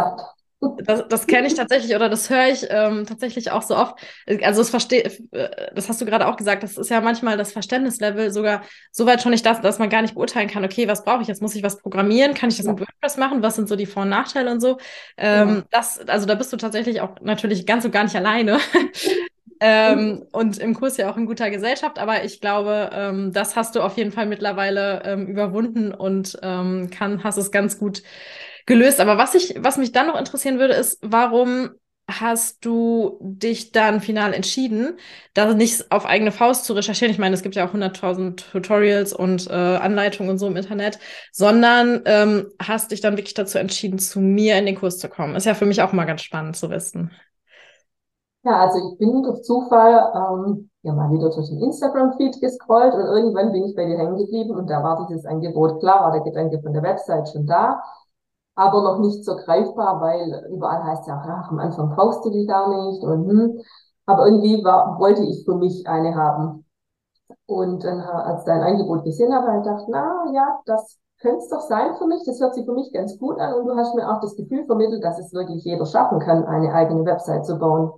das, 0.61 1.07
das 1.07 1.27
kenne 1.27 1.47
ich 1.47 1.53
tatsächlich 1.53 1.95
oder 1.95 2.09
das 2.09 2.29
höre 2.29 2.47
ich 2.47 2.67
ähm, 2.69 3.05
tatsächlich 3.05 3.51
auch 3.51 3.61
so 3.61 3.77
oft. 3.77 3.95
Also 4.43 4.59
das 4.59 4.69
verstehe, 4.69 5.03
äh, 5.31 5.73
das 5.73 5.87
hast 5.87 6.01
du 6.01 6.05
gerade 6.05 6.27
auch 6.27 6.35
gesagt, 6.35 6.63
das 6.63 6.77
ist 6.77 6.89
ja 6.89 6.99
manchmal 6.99 7.37
das 7.37 7.53
Verständnislevel 7.53 8.31
sogar 8.31 8.63
so 8.91 9.05
weit 9.05 9.21
schon 9.21 9.31
nicht 9.31 9.45
das, 9.45 9.61
dass 9.61 9.79
man 9.79 9.89
gar 9.89 10.01
nicht 10.01 10.15
beurteilen 10.15 10.49
kann, 10.49 10.65
okay, 10.65 10.87
was 10.87 11.05
brauche 11.05 11.21
ich 11.21 11.29
jetzt? 11.29 11.41
Muss 11.41 11.55
ich 11.55 11.63
was 11.63 11.77
programmieren? 11.77 12.33
Kann 12.33 12.49
ich 12.49 12.57
das 12.57 12.65
ja. 12.65 12.73
mit 12.73 12.81
WordPress 12.81 13.17
machen? 13.17 13.41
Was 13.41 13.55
sind 13.55 13.69
so 13.69 13.77
die 13.77 13.85
Vor- 13.85 14.03
und 14.03 14.09
Nachteile 14.09 14.51
und 14.51 14.59
so? 14.59 14.77
Ähm, 15.17 15.49
ja. 15.49 15.63
das, 15.71 15.99
also 16.07 16.25
da 16.25 16.35
bist 16.35 16.51
du 16.51 16.57
tatsächlich 16.57 16.99
auch 16.99 17.21
natürlich 17.21 17.65
ganz 17.65 17.85
und 17.85 17.91
gar 17.91 18.03
nicht 18.03 18.15
alleine. 18.15 18.57
ähm, 19.61 20.25
und 20.33 20.57
im 20.57 20.73
Kurs 20.73 20.97
ja 20.97 21.09
auch 21.09 21.15
in 21.15 21.25
guter 21.25 21.49
Gesellschaft, 21.49 21.99
aber 21.99 22.25
ich 22.25 22.41
glaube, 22.41 22.89
ähm, 22.91 23.31
das 23.31 23.55
hast 23.55 23.75
du 23.75 23.81
auf 23.81 23.95
jeden 23.95 24.11
Fall 24.11 24.25
mittlerweile 24.25 25.03
ähm, 25.05 25.27
überwunden 25.27 25.93
und 25.93 26.37
ähm, 26.43 26.89
kann, 26.89 27.23
hast 27.23 27.37
es 27.37 27.51
ganz 27.51 27.79
gut 27.79 28.03
gelöst. 28.69 29.01
Aber 29.01 29.17
was 29.17 29.35
ich, 29.35 29.55
was 29.59 29.77
mich 29.77 29.91
dann 29.91 30.07
noch 30.07 30.17
interessieren 30.17 30.59
würde, 30.59 30.75
ist, 30.75 30.99
warum 31.01 31.71
hast 32.07 32.65
du 32.65 33.19
dich 33.21 33.71
dann 33.71 33.99
final 33.99 34.33
entschieden, 34.33 34.97
da 35.33 35.53
nicht 35.53 35.91
auf 35.91 36.05
eigene 36.05 36.31
Faust 36.31 36.65
zu 36.65 36.73
recherchieren? 36.73 37.11
Ich 37.11 37.19
meine, 37.19 37.35
es 37.35 37.43
gibt 37.43 37.55
ja 37.55 37.67
auch 37.67 37.73
100.000 37.73 38.51
Tutorials 38.51 39.13
und 39.13 39.47
äh, 39.47 39.53
Anleitungen 39.53 40.31
und 40.31 40.37
so 40.37 40.47
im 40.47 40.55
Internet, 40.55 40.99
sondern 41.31 42.01
ähm, 42.05 42.47
hast 42.61 42.91
dich 42.91 43.01
dann 43.01 43.17
wirklich 43.17 43.35
dazu 43.35 43.57
entschieden, 43.57 43.99
zu 43.99 44.21
mir 44.21 44.57
in 44.57 44.65
den 44.65 44.75
Kurs 44.75 44.97
zu 44.97 45.09
kommen. 45.09 45.35
Ist 45.35 45.45
ja 45.45 45.53
für 45.53 45.65
mich 45.65 45.81
auch 45.81 45.91
mal 45.91 46.05
ganz 46.05 46.21
spannend 46.21 46.55
zu 46.55 46.69
wissen. 46.69 47.11
Ja, 48.43 48.65
also 48.65 48.79
ich 48.79 48.97
bin 48.97 49.21
durch 49.21 49.43
Zufall 49.43 50.11
ähm, 50.15 50.69
ja 50.81 50.93
mal 50.93 51.11
wieder 51.11 51.29
durch 51.29 51.49
den 51.49 51.61
Instagram-Feed 51.61 52.39
gescrollt 52.39 52.93
und 52.93 53.01
irgendwann 53.01 53.51
bin 53.51 53.65
ich 53.65 53.75
bei 53.75 53.85
dir 53.85 53.97
hängen 53.97 54.17
geblieben 54.17 54.51
und 54.51 54.69
da 54.69 54.81
war 54.81 55.05
dieses 55.09 55.25
Angebot 55.25 55.79
klar, 55.81 56.01
war 56.01 56.11
der 56.13 56.21
Gedanke 56.21 56.61
von 56.61 56.73
der 56.73 56.81
Website 56.81 57.29
schon 57.29 57.45
da 57.45 57.81
aber 58.55 58.81
noch 58.81 58.99
nicht 58.99 59.23
so 59.23 59.35
greifbar, 59.35 60.01
weil 60.01 60.47
überall 60.51 60.83
heißt 60.83 61.07
ja, 61.07 61.21
ach, 61.25 61.49
am 61.51 61.59
Anfang 61.59 61.95
brauchst 61.95 62.25
du 62.25 62.29
die 62.29 62.45
gar 62.45 62.69
nicht 62.69 63.03
und 63.03 63.29
hm. 63.29 63.61
Aber 64.05 64.25
irgendwie 64.25 64.63
war, 64.63 64.99
wollte 64.99 65.23
ich 65.23 65.45
für 65.45 65.55
mich 65.55 65.87
eine 65.87 66.15
haben. 66.15 66.65
Und 67.45 67.83
dann, 67.83 68.01
als 68.01 68.43
dein 68.45 68.61
Angebot 68.61 69.03
gesehen 69.03 69.33
habe, 69.33 69.47
habe 69.47 69.57
ich 69.59 69.63
gedacht, 69.63 69.85
na 69.89 70.31
ja, 70.33 70.59
das 70.65 70.97
könnte 71.19 71.37
es 71.39 71.49
doch 71.49 71.61
sein 71.61 71.95
für 71.95 72.07
mich. 72.07 72.23
Das 72.25 72.39
hört 72.39 72.55
sich 72.55 72.65
für 72.65 72.73
mich 72.73 72.91
ganz 72.91 73.17
gut 73.19 73.39
an 73.39 73.53
und 73.53 73.67
du 73.67 73.75
hast 73.75 73.95
mir 73.95 74.09
auch 74.09 74.19
das 74.21 74.35
Gefühl 74.35 74.65
vermittelt, 74.65 75.03
dass 75.03 75.19
es 75.19 75.33
wirklich 75.33 75.63
jeder 75.63 75.85
schaffen 75.85 76.19
kann, 76.19 76.45
eine 76.45 76.73
eigene 76.73 77.05
Website 77.05 77.45
zu 77.45 77.57
bauen. 77.59 77.91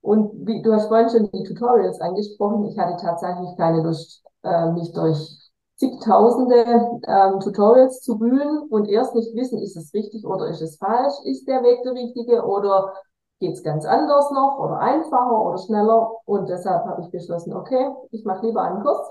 Und 0.00 0.46
wie, 0.46 0.62
du 0.62 0.72
hast 0.72 0.88
vorhin 0.88 1.10
schon 1.10 1.30
die 1.32 1.42
Tutorials 1.42 2.00
angesprochen. 2.00 2.66
Ich 2.66 2.78
hatte 2.78 2.96
tatsächlich 3.02 3.56
keine 3.56 3.82
Lust, 3.82 4.22
äh, 4.44 4.70
mich 4.72 4.92
durch 4.92 5.45
zigtausende 5.76 6.64
ähm, 7.06 7.40
Tutorials 7.40 8.00
zu 8.00 8.18
wühlen 8.20 8.60
und 8.70 8.88
erst 8.88 9.14
nicht 9.14 9.34
wissen, 9.34 9.58
ist 9.62 9.76
es 9.76 9.92
richtig 9.94 10.26
oder 10.26 10.48
ist 10.48 10.62
es 10.62 10.76
falsch, 10.78 11.14
ist 11.24 11.46
der 11.46 11.62
Weg 11.62 11.82
der 11.84 11.92
richtige 11.92 12.44
oder 12.44 12.94
geht's 13.40 13.62
ganz 13.62 13.84
anders 13.84 14.30
noch 14.30 14.58
oder 14.58 14.78
einfacher 14.78 15.40
oder 15.40 15.58
schneller. 15.58 16.10
Und 16.24 16.48
deshalb 16.48 16.84
habe 16.86 17.02
ich 17.02 17.10
beschlossen, 17.10 17.52
okay, 17.52 17.90
ich 18.10 18.24
mache 18.24 18.46
lieber 18.46 18.62
einen 18.62 18.82
Kurs, 18.82 19.06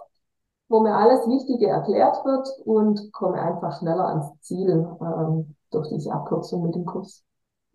wo 0.68 0.80
mir 0.80 0.96
alles 0.96 1.28
Wichtige 1.28 1.68
erklärt 1.68 2.24
wird 2.26 2.48
und 2.66 3.12
komme 3.14 3.40
einfach 3.40 3.78
schneller 3.78 4.08
ans 4.08 4.32
Ziel 4.42 4.88
ähm, 5.02 5.56
durch 5.72 5.90
diese 5.90 6.12
Abkürzung 6.12 6.64
mit 6.64 6.76
dem 6.76 6.86
Kurs. 6.86 7.24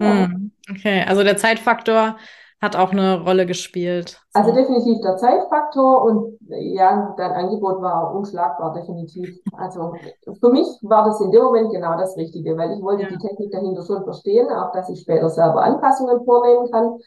Ja. 0.01 0.27
Hm, 0.27 0.53
okay, 0.69 1.05
also 1.07 1.23
der 1.23 1.37
Zeitfaktor 1.37 2.17
hat 2.61 2.77
auch 2.77 2.93
eine 2.93 3.23
Rolle 3.23 3.47
gespielt. 3.47 4.21
So. 4.33 4.41
Also 4.41 4.53
definitiv 4.53 5.01
der 5.01 5.17
Zeitfaktor 5.17 6.05
und 6.05 6.39
ja, 6.49 7.15
dein 7.17 7.33
Angebot 7.33 7.81
war 7.81 8.15
unschlagbar, 8.15 8.75
definitiv. 8.75 9.35
Also 9.53 9.95
für 10.41 10.51
mich 10.51 10.67
war 10.83 11.07
das 11.07 11.21
in 11.21 11.31
dem 11.31 11.43
Moment 11.43 11.73
genau 11.73 11.97
das 11.97 12.17
Richtige, 12.17 12.57
weil 12.57 12.73
ich 12.73 12.83
wollte 12.83 13.05
ja. 13.05 13.09
die 13.09 13.19
Technik 13.19 13.51
dahinter 13.51 13.83
schon 13.83 14.05
verstehen, 14.05 14.49
auch 14.51 14.73
dass 14.73 14.91
ich 14.91 15.01
später 15.01 15.31
selber 15.31 15.63
Anpassungen 15.63 16.23
vornehmen 16.25 16.71
kann. 16.71 16.99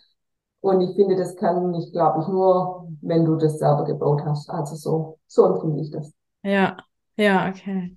Und 0.62 0.82
ich 0.82 0.96
finde, 0.96 1.18
das 1.18 1.36
kann 1.36 1.72
nicht, 1.72 1.92
glaube 1.92 2.22
ich, 2.22 2.28
nur, 2.30 2.88
wenn 3.02 3.26
du 3.26 3.36
das 3.36 3.60
selber 3.60 3.84
gebaut 3.84 4.22
hast. 4.26 4.50
Also 4.50 4.76
so, 4.76 5.20
so 5.28 5.46
empfinde 5.46 5.82
ich 5.82 5.92
das. 5.92 6.14
Ja, 6.42 6.78
ja, 7.16 7.50
okay. 7.50 7.96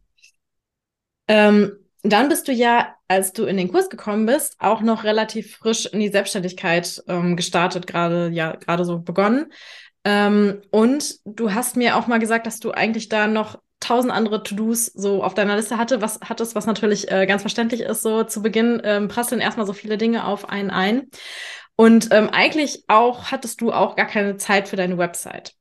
Ähm, 1.28 1.72
dann 2.02 2.28
bist 2.28 2.48
du 2.48 2.52
ja, 2.52 2.95
als 3.08 3.32
du 3.32 3.44
in 3.44 3.56
den 3.56 3.70
Kurs 3.70 3.88
gekommen 3.88 4.26
bist, 4.26 4.56
auch 4.58 4.80
noch 4.80 5.04
relativ 5.04 5.56
frisch 5.56 5.86
in 5.86 6.00
die 6.00 6.08
Selbstständigkeit 6.08 7.02
ähm, 7.08 7.36
gestartet, 7.36 7.86
gerade 7.86 8.30
ja 8.32 8.56
gerade 8.56 8.84
so 8.84 8.98
begonnen. 8.98 9.52
Ähm, 10.04 10.62
und 10.70 11.16
du 11.24 11.52
hast 11.52 11.76
mir 11.76 11.96
auch 11.96 12.06
mal 12.06 12.18
gesagt, 12.18 12.46
dass 12.46 12.60
du 12.60 12.72
eigentlich 12.72 13.08
da 13.08 13.26
noch 13.26 13.58
tausend 13.80 14.12
andere 14.12 14.42
To-Dos 14.42 14.86
so 14.86 15.22
auf 15.22 15.34
deiner 15.34 15.56
Liste 15.56 15.78
hatte, 15.78 16.00
was 16.00 16.20
hattest, 16.24 16.54
was 16.54 16.66
natürlich 16.66 17.10
äh, 17.10 17.26
ganz 17.26 17.42
verständlich 17.42 17.80
ist. 17.82 18.02
So 18.02 18.24
zu 18.24 18.42
Beginn 18.42 18.80
ähm, 18.84 19.08
prasseln 19.08 19.40
erstmal 19.40 19.66
so 19.66 19.72
viele 19.72 19.98
Dinge 19.98 20.26
auf 20.26 20.48
einen 20.48 20.70
ein. 20.70 21.08
Und 21.76 22.08
ähm, 22.10 22.30
eigentlich 22.30 22.84
auch 22.88 23.30
hattest 23.30 23.60
du 23.60 23.72
auch 23.72 23.96
gar 23.96 24.06
keine 24.06 24.38
Zeit 24.38 24.68
für 24.68 24.76
deine 24.76 24.96
Website. 24.96 25.54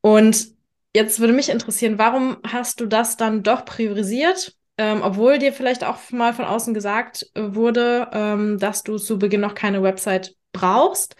Und 0.00 0.48
jetzt 0.94 1.20
würde 1.20 1.34
mich 1.34 1.50
interessieren, 1.50 1.98
warum 1.98 2.38
hast 2.46 2.80
du 2.80 2.86
das 2.86 3.16
dann 3.16 3.42
doch 3.42 3.64
priorisiert 3.64 4.54
ähm, 4.80 5.02
obwohl 5.04 5.38
dir 5.38 5.52
vielleicht 5.52 5.84
auch 5.84 5.98
mal 6.10 6.32
von 6.32 6.46
außen 6.46 6.72
gesagt 6.72 7.26
äh, 7.34 7.54
wurde, 7.54 8.08
ähm, 8.14 8.58
dass 8.58 8.82
du 8.82 8.96
zu 8.96 9.18
Beginn 9.18 9.42
noch 9.42 9.54
keine 9.54 9.82
Website 9.82 10.34
brauchst. 10.54 11.16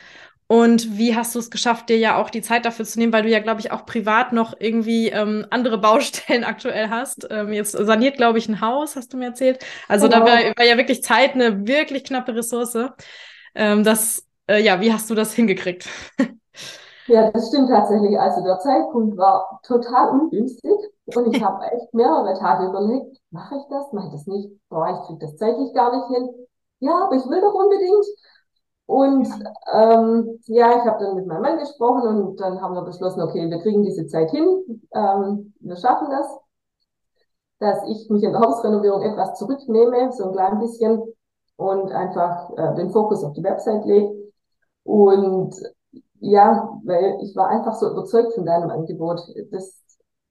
Und 0.47 0.97
wie 0.97 1.15
hast 1.15 1.35
du 1.35 1.39
es 1.39 1.51
geschafft, 1.51 1.91
dir 1.91 1.99
ja 1.99 2.17
auch 2.17 2.31
die 2.31 2.41
Zeit 2.41 2.65
dafür 2.65 2.87
zu 2.87 2.99
nehmen, 2.99 3.13
weil 3.13 3.23
du 3.23 3.29
ja, 3.29 3.39
glaube 3.41 3.61
ich, 3.61 3.71
auch 3.71 3.85
privat 3.85 4.33
noch 4.33 4.55
irgendwie 4.59 5.11
ähm, 5.11 5.47
andere 5.51 5.77
Baustellen 5.83 6.43
aktuell 6.43 6.89
hast. 6.89 7.29
Ähm, 7.31 7.53
jetzt 7.53 7.73
saniert, 7.73 8.17
glaube 8.17 8.39
ich, 8.39 8.49
ein 8.49 8.63
Haus, 8.63 8.97
hast 8.97 9.13
du 9.13 9.19
mir 9.19 9.27
erzählt. 9.27 9.63
Also 9.89 10.09
genau. 10.09 10.21
da 10.21 10.25
war, 10.25 10.39
war, 10.57 10.65
ja 10.65 10.79
wirklich 10.79 11.03
Zeit 11.03 11.35
eine 11.35 11.67
wirklich 11.69 12.05
knappe 12.05 12.35
Ressource. 12.35 12.79
Ähm, 13.55 13.85
das, 13.85 14.27
äh, 14.47 14.63
ja, 14.63 14.81
wie 14.81 14.91
hast 14.91 15.11
du 15.11 15.15
das 15.15 15.35
hingekriegt? 15.35 15.87
Ja, 17.07 17.29
das 17.33 17.49
stimmt 17.49 17.69
tatsächlich. 17.69 18.17
Also 18.17 18.45
der 18.45 18.61
Zeitpunkt 18.61 19.17
war 19.17 19.61
total 19.65 20.11
ungünstig 20.11 20.71
und 21.17 21.35
ich 21.35 21.43
habe 21.43 21.65
echt 21.67 21.95
mehrere 21.95 22.35
Tage 22.39 22.67
überlegt, 22.67 23.19
mache 23.31 23.57
ich 23.57 23.63
das, 23.71 23.93
mache 23.93 24.07
ich 24.07 24.13
das 24.13 24.27
nicht? 24.27 24.51
Boah, 24.69 24.89
ich 24.91 25.07
kriege 25.07 25.19
das 25.21 25.37
zeitlich 25.37 25.73
gar 25.75 25.95
nicht 25.95 26.17
hin. 26.17 26.31
Ja, 26.81 27.05
aber 27.05 27.17
ich 27.17 27.27
will 27.29 27.41
doch 27.41 27.55
unbedingt. 27.55 28.07
Und 28.87 29.29
ähm, 29.73 30.41
ja, 30.47 30.79
ich 30.79 30.85
habe 30.85 31.05
dann 31.05 31.15
mit 31.15 31.27
meinem 31.27 31.43
Mann 31.43 31.59
gesprochen 31.59 32.09
und 32.09 32.41
dann 32.41 32.61
haben 32.61 32.75
wir 32.75 32.83
beschlossen, 32.83 33.23
okay, 33.23 33.49
wir 33.49 33.59
kriegen 33.61 33.85
diese 33.85 34.07
Zeit 34.09 34.31
hin, 34.31 34.83
ähm, 34.93 35.55
wir 35.61 35.77
schaffen 35.77 36.09
das, 36.11 36.27
dass 37.61 37.79
ich 37.89 38.11
mich 38.11 38.23
in 38.25 38.33
der 38.33 38.41
Hausrenovierung 38.41 39.03
etwas 39.03 39.39
zurücknehme, 39.39 40.13
so 40.13 40.25
ein 40.25 40.33
klein 40.33 40.59
bisschen 40.59 41.01
und 41.57 41.93
einfach 41.93 42.51
äh, 42.57 42.75
den 42.75 42.91
Fokus 42.91 43.23
auf 43.23 43.35
die 43.35 43.45
Website 43.45 43.85
lege. 43.85 44.13
Und 44.83 45.55
ja, 46.21 46.69
weil 46.85 47.19
ich 47.23 47.37
war 47.37 47.49
einfach 47.49 47.75
so 47.75 47.91
überzeugt 47.91 48.35
von 48.35 48.45
deinem 48.47 48.71
Angebot. 48.71 49.21
Das, 49.53 49.80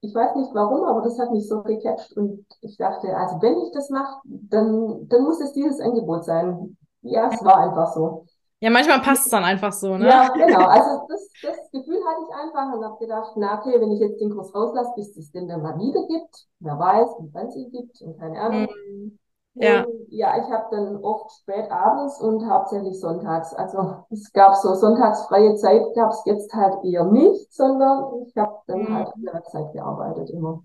ich 0.01 0.15
weiß 0.15 0.35
nicht 0.35 0.53
warum, 0.53 0.83
aber 0.85 1.01
das 1.01 1.19
hat 1.19 1.31
mich 1.31 1.47
so 1.47 1.61
gecatcht 1.61 2.15
und 2.15 2.45
ich 2.61 2.77
dachte, 2.77 3.15
also 3.15 3.41
wenn 3.41 3.59
ich 3.61 3.71
das 3.73 3.89
mache, 3.89 4.21
dann, 4.23 5.07
dann 5.07 5.23
muss 5.23 5.41
es 5.41 5.53
dieses 5.53 5.79
Angebot 5.79 6.23
sein. 6.23 6.77
Ja, 7.01 7.29
es 7.31 7.43
war 7.43 7.57
einfach 7.57 7.93
so. 7.93 8.25
Ja, 8.61 8.69
manchmal 8.69 8.99
passt 8.99 9.25
es 9.25 9.31
dann 9.31 9.45
einfach 9.45 9.71
so, 9.71 9.97
ne? 9.97 10.07
Ja, 10.07 10.27
genau. 10.29 10.65
Also 10.67 11.05
das, 11.07 11.29
das 11.41 11.71
Gefühl 11.71 11.99
hatte 12.05 12.21
ich 12.27 12.35
einfach 12.35 12.73
und 12.75 12.83
habe 12.83 12.97
gedacht, 12.99 13.31
na 13.37 13.59
okay, 13.59 13.79
wenn 13.79 13.91
ich 13.91 13.99
jetzt 13.99 14.19
den 14.19 14.31
Kurs 14.31 14.53
rauslasse, 14.53 14.91
bis 14.95 15.15
es 15.15 15.31
den 15.31 15.47
dann 15.47 15.61
mal 15.61 15.77
wieder 15.79 16.05
gibt, 16.07 16.45
wer 16.59 16.77
weiß, 16.77 17.09
wann 17.31 17.47
es 17.47 17.55
ihn 17.55 17.71
gibt 17.71 18.01
und 18.01 18.19
keine 18.19 18.39
Ahnung. 18.39 18.67
Mhm. 18.87 19.17
Ja. 19.55 19.83
Und 19.83 20.05
ja, 20.09 20.37
ich 20.37 20.49
habe 20.51 20.67
dann 20.71 20.97
oft 21.03 21.31
spät 21.41 21.69
abends 21.69 22.19
und 22.21 22.49
hauptsächlich 22.49 22.99
sonntags. 22.99 23.53
Also 23.53 24.03
es 24.09 24.31
gab 24.31 24.55
so 24.55 24.73
sonntagsfreie 24.75 25.55
Zeit, 25.55 25.81
gab 25.95 26.11
es 26.11 26.21
jetzt 26.25 26.53
halt 26.53 26.83
eher 26.83 27.05
nicht, 27.05 27.53
sondern 27.53 28.25
ich 28.27 28.35
habe 28.37 28.55
dann 28.67 28.81
mhm. 28.81 28.95
halt 28.95 29.07
an 29.13 29.21
der 29.23 29.33
Website 29.33 29.73
gearbeitet 29.73 30.29
immer. 30.29 30.63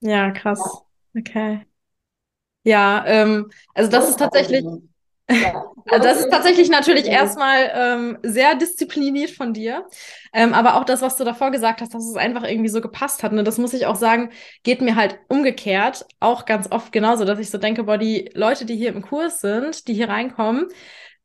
Ja, 0.00 0.30
krass. 0.30 0.84
Ja. 1.14 1.20
Okay. 1.20 1.66
Ja, 2.62 3.04
ähm, 3.06 3.50
also 3.74 3.90
das 3.90 4.04
und 4.04 4.10
ist 4.10 4.18
tatsächlich. 4.18 4.64
Ja. 5.30 5.64
Also 5.88 6.02
das 6.02 6.18
ist 6.18 6.30
tatsächlich 6.30 6.68
natürlich 6.68 7.06
erstmal 7.06 7.70
ähm, 7.72 8.18
sehr 8.24 8.56
diszipliniert 8.56 9.30
von 9.30 9.52
dir. 9.52 9.86
Ähm, 10.32 10.52
aber 10.52 10.74
auch 10.74 10.84
das, 10.84 11.00
was 11.00 11.14
du 11.16 11.22
davor 11.22 11.52
gesagt 11.52 11.80
hast, 11.80 11.94
dass 11.94 12.04
es 12.04 12.16
einfach 12.16 12.42
irgendwie 12.42 12.70
so 12.70 12.80
gepasst 12.80 13.22
hat. 13.22 13.32
Ne? 13.32 13.44
Das 13.44 13.56
muss 13.56 13.72
ich 13.72 13.86
auch 13.86 13.94
sagen, 13.94 14.30
geht 14.64 14.80
mir 14.80 14.96
halt 14.96 15.20
umgekehrt 15.28 16.04
auch 16.18 16.44
ganz 16.44 16.72
oft 16.72 16.90
genauso, 16.90 17.24
dass 17.24 17.38
ich 17.38 17.50
so 17.50 17.58
denke, 17.58 17.84
boah, 17.84 17.98
die 17.98 18.32
Leute, 18.34 18.64
die 18.64 18.74
hier 18.74 18.88
im 18.88 19.00
Kurs 19.02 19.40
sind, 19.40 19.86
die 19.86 19.94
hier 19.94 20.08
reinkommen, 20.08 20.66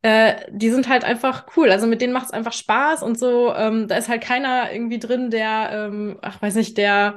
äh, 0.04 0.36
die 0.52 0.70
sind 0.70 0.88
halt 0.90 1.04
einfach 1.04 1.46
cool. 1.58 1.72
Also 1.72 1.88
mit 1.88 2.02
denen 2.02 2.14
macht 2.14 2.26
es 2.28 2.32
einfach 2.32 2.54
Spaß 2.54 3.02
und 3.02 3.18
so. 3.18 3.54
Ähm, 3.56 3.88
da 3.88 3.98
ist 3.98 4.10
halt 4.10 4.22
keiner 4.22 4.72
irgendwie 4.72 5.00
drin, 5.00 5.32
der, 5.32 5.70
ähm, 5.74 6.20
ach 6.22 6.40
weiß 6.40 6.54
nicht, 6.56 6.78
der 6.78 7.16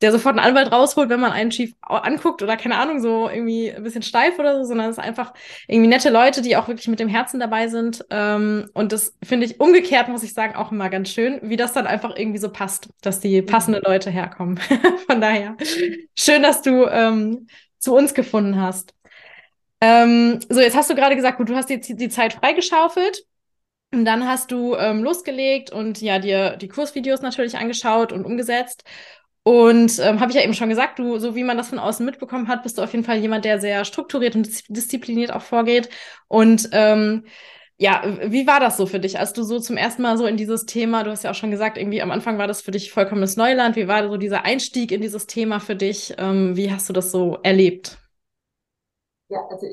der 0.00 0.12
sofort 0.12 0.38
einen 0.38 0.46
Anwalt 0.46 0.70
rausholt, 0.70 1.08
wenn 1.08 1.20
man 1.20 1.32
einen 1.32 1.50
schief 1.50 1.74
anguckt 1.80 2.42
oder 2.42 2.56
keine 2.56 2.76
Ahnung, 2.78 3.00
so 3.00 3.28
irgendwie 3.28 3.72
ein 3.72 3.82
bisschen 3.82 4.02
steif 4.02 4.38
oder 4.38 4.56
so, 4.56 4.64
sondern 4.64 4.90
es 4.90 4.98
ist 4.98 5.04
einfach 5.04 5.34
irgendwie 5.66 5.88
nette 5.88 6.10
Leute, 6.10 6.40
die 6.40 6.56
auch 6.56 6.68
wirklich 6.68 6.88
mit 6.88 7.00
dem 7.00 7.08
Herzen 7.08 7.40
dabei 7.40 7.68
sind. 7.68 8.04
Ähm, 8.10 8.70
und 8.74 8.92
das 8.92 9.16
finde 9.24 9.46
ich 9.46 9.60
umgekehrt, 9.60 10.08
muss 10.08 10.22
ich 10.22 10.34
sagen, 10.34 10.54
auch 10.54 10.70
immer 10.70 10.88
ganz 10.88 11.10
schön, 11.10 11.40
wie 11.42 11.56
das 11.56 11.72
dann 11.72 11.86
einfach 11.86 12.16
irgendwie 12.16 12.38
so 12.38 12.50
passt, 12.50 12.88
dass 13.02 13.20
die 13.20 13.42
passenden 13.42 13.82
Leute 13.82 14.10
herkommen. 14.10 14.58
Von 15.08 15.20
daher, 15.20 15.56
schön, 16.14 16.42
dass 16.42 16.62
du 16.62 16.86
ähm, 16.86 17.48
zu 17.78 17.94
uns 17.94 18.14
gefunden 18.14 18.60
hast. 18.60 18.94
Ähm, 19.80 20.40
so, 20.48 20.60
jetzt 20.60 20.76
hast 20.76 20.90
du 20.90 20.94
gerade 20.94 21.16
gesagt, 21.16 21.38
gut, 21.38 21.48
du 21.48 21.56
hast 21.56 21.70
jetzt 21.70 21.88
die, 21.88 21.96
die 21.96 22.08
Zeit 22.08 22.34
freigeschaufelt. 22.34 23.24
Und 23.90 24.04
dann 24.04 24.28
hast 24.28 24.50
du 24.50 24.74
ähm, 24.74 25.02
losgelegt 25.02 25.70
und 25.70 26.02
ja, 26.02 26.18
dir 26.18 26.56
die 26.56 26.68
Kursvideos 26.68 27.22
natürlich 27.22 27.56
angeschaut 27.56 28.12
und 28.12 28.26
umgesetzt. 28.26 28.84
Und 29.48 29.98
ähm, 30.00 30.20
habe 30.20 30.30
ich 30.30 30.36
ja 30.36 30.44
eben 30.44 30.52
schon 30.52 30.68
gesagt, 30.68 30.98
du, 30.98 31.18
so 31.18 31.34
wie 31.34 31.42
man 31.42 31.56
das 31.56 31.70
von 31.70 31.78
außen 31.78 32.04
mitbekommen 32.04 32.48
hat, 32.48 32.62
bist 32.62 32.76
du 32.76 32.82
auf 32.82 32.92
jeden 32.92 33.02
Fall 33.02 33.16
jemand, 33.16 33.46
der 33.46 33.58
sehr 33.58 33.86
strukturiert 33.86 34.36
und 34.36 34.46
diszipliniert 34.68 35.32
auch 35.32 35.40
vorgeht. 35.40 35.88
Und 36.28 36.68
ähm, 36.72 37.24
ja, 37.78 38.02
wie 38.26 38.46
war 38.46 38.60
das 38.60 38.76
so 38.76 38.84
für 38.84 39.00
dich, 39.00 39.18
als 39.18 39.32
du 39.32 39.42
so 39.44 39.58
zum 39.58 39.78
ersten 39.78 40.02
Mal 40.02 40.18
so 40.18 40.26
in 40.26 40.36
dieses 40.36 40.66
Thema, 40.66 41.02
du 41.02 41.10
hast 41.10 41.24
ja 41.24 41.30
auch 41.30 41.34
schon 41.34 41.50
gesagt, 41.50 41.78
irgendwie 41.78 42.02
am 42.02 42.10
Anfang 42.10 42.36
war 42.36 42.46
das 42.46 42.60
für 42.60 42.72
dich 42.72 42.92
vollkommenes 42.92 43.38
Neuland. 43.38 43.74
Wie 43.76 43.88
war 43.88 44.06
so 44.06 44.18
dieser 44.18 44.44
Einstieg 44.44 44.92
in 44.92 45.00
dieses 45.00 45.26
Thema 45.26 45.60
für 45.60 45.76
dich? 45.76 46.14
Ähm, 46.18 46.54
wie 46.54 46.70
hast 46.70 46.90
du 46.90 46.92
das 46.92 47.10
so 47.10 47.38
erlebt? 47.42 47.96
Ja, 49.30 49.46
also 49.48 49.66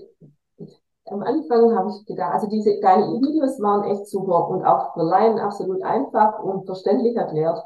am 1.08 1.22
Anfang 1.22 1.78
habe 1.78 1.90
ich 1.90 2.06
gedacht, 2.06 2.34
also 2.34 2.48
diese 2.48 2.80
deine 2.80 3.08
Videos 3.08 3.62
waren 3.62 3.84
echt 3.92 4.08
super 4.08 4.48
und 4.48 4.64
auch 4.64 4.96
Laien 4.96 5.38
absolut 5.38 5.84
einfach 5.84 6.40
und 6.40 6.66
verständlich 6.66 7.18
erklärt. 7.18 7.60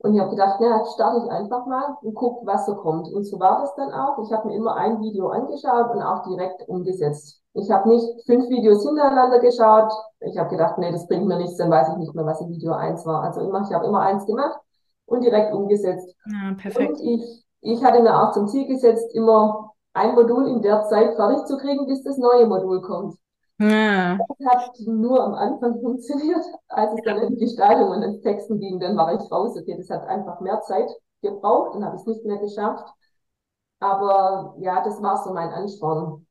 Und 0.00 0.14
ich 0.14 0.20
habe 0.20 0.30
gedacht, 0.30 0.58
na, 0.60 0.78
jetzt 0.78 0.94
starte 0.94 1.24
ich 1.24 1.30
einfach 1.30 1.66
mal 1.66 1.96
und 2.02 2.14
guck, 2.14 2.46
was 2.46 2.66
so 2.66 2.76
kommt. 2.76 3.12
Und 3.12 3.24
so 3.24 3.40
war 3.40 3.60
das 3.60 3.74
dann 3.74 3.92
auch. 3.92 4.18
Ich 4.22 4.32
habe 4.32 4.46
mir 4.46 4.54
immer 4.54 4.76
ein 4.76 5.00
Video 5.00 5.28
angeschaut 5.28 5.90
und 5.90 6.02
auch 6.02 6.22
direkt 6.22 6.68
umgesetzt. 6.68 7.42
Ich 7.54 7.70
habe 7.70 7.88
nicht 7.88 8.06
fünf 8.24 8.48
Videos 8.48 8.86
hintereinander 8.86 9.40
geschaut. 9.40 9.90
Ich 10.20 10.38
habe 10.38 10.50
gedacht, 10.50 10.78
nee, 10.78 10.92
das 10.92 11.08
bringt 11.08 11.26
mir 11.26 11.38
nichts, 11.38 11.56
dann 11.56 11.70
weiß 11.70 11.88
ich 11.90 11.96
nicht 11.96 12.14
mehr, 12.14 12.24
was 12.24 12.40
in 12.40 12.50
Video 12.50 12.72
eins 12.72 13.04
war. 13.06 13.24
Also 13.24 13.40
immer, 13.40 13.62
ich 13.62 13.74
habe 13.74 13.86
immer 13.86 14.00
eins 14.00 14.24
gemacht 14.26 14.60
und 15.06 15.24
direkt 15.24 15.52
umgesetzt. 15.52 16.14
Ja, 16.26 16.54
perfekt. 16.56 16.90
Und 16.90 17.00
ich, 17.00 17.44
ich 17.60 17.82
hatte 17.82 18.00
mir 18.00 18.22
auch 18.22 18.32
zum 18.32 18.46
Ziel 18.46 18.68
gesetzt, 18.68 19.12
immer 19.14 19.72
ein 19.94 20.14
Modul 20.14 20.46
in 20.46 20.62
der 20.62 20.84
Zeit 20.84 21.14
fertig 21.16 21.44
zu 21.46 21.56
kriegen, 21.56 21.86
bis 21.86 22.04
das 22.04 22.18
neue 22.18 22.46
Modul 22.46 22.80
kommt. 22.82 23.16
Ja. 23.58 24.18
Das 24.18 24.46
hat 24.46 24.78
nur 24.86 25.22
am 25.22 25.34
Anfang 25.34 25.80
funktioniert. 25.80 26.44
Als 26.68 26.92
es 26.92 27.00
dann 27.04 27.18
in 27.18 27.30
die 27.30 27.44
Gestaltung 27.44 27.90
und 27.90 28.02
ins 28.02 28.20
Texten 28.22 28.60
ging, 28.60 28.78
dann 28.80 28.96
war 28.96 29.14
ich 29.14 29.32
raus. 29.32 29.56
Okay, 29.56 29.76
das 29.76 29.90
hat 29.90 30.06
einfach 30.06 30.40
mehr 30.40 30.60
Zeit 30.62 30.88
gebraucht 31.22 31.74
und 31.74 31.84
habe 31.84 31.96
es 31.96 32.06
nicht 32.06 32.24
mehr 32.24 32.38
geschafft. 32.38 32.86
Aber 33.80 34.54
ja, 34.60 34.82
das 34.84 35.02
war 35.02 35.22
so 35.24 35.32
mein 35.32 35.50
Ansporn. 35.50 36.24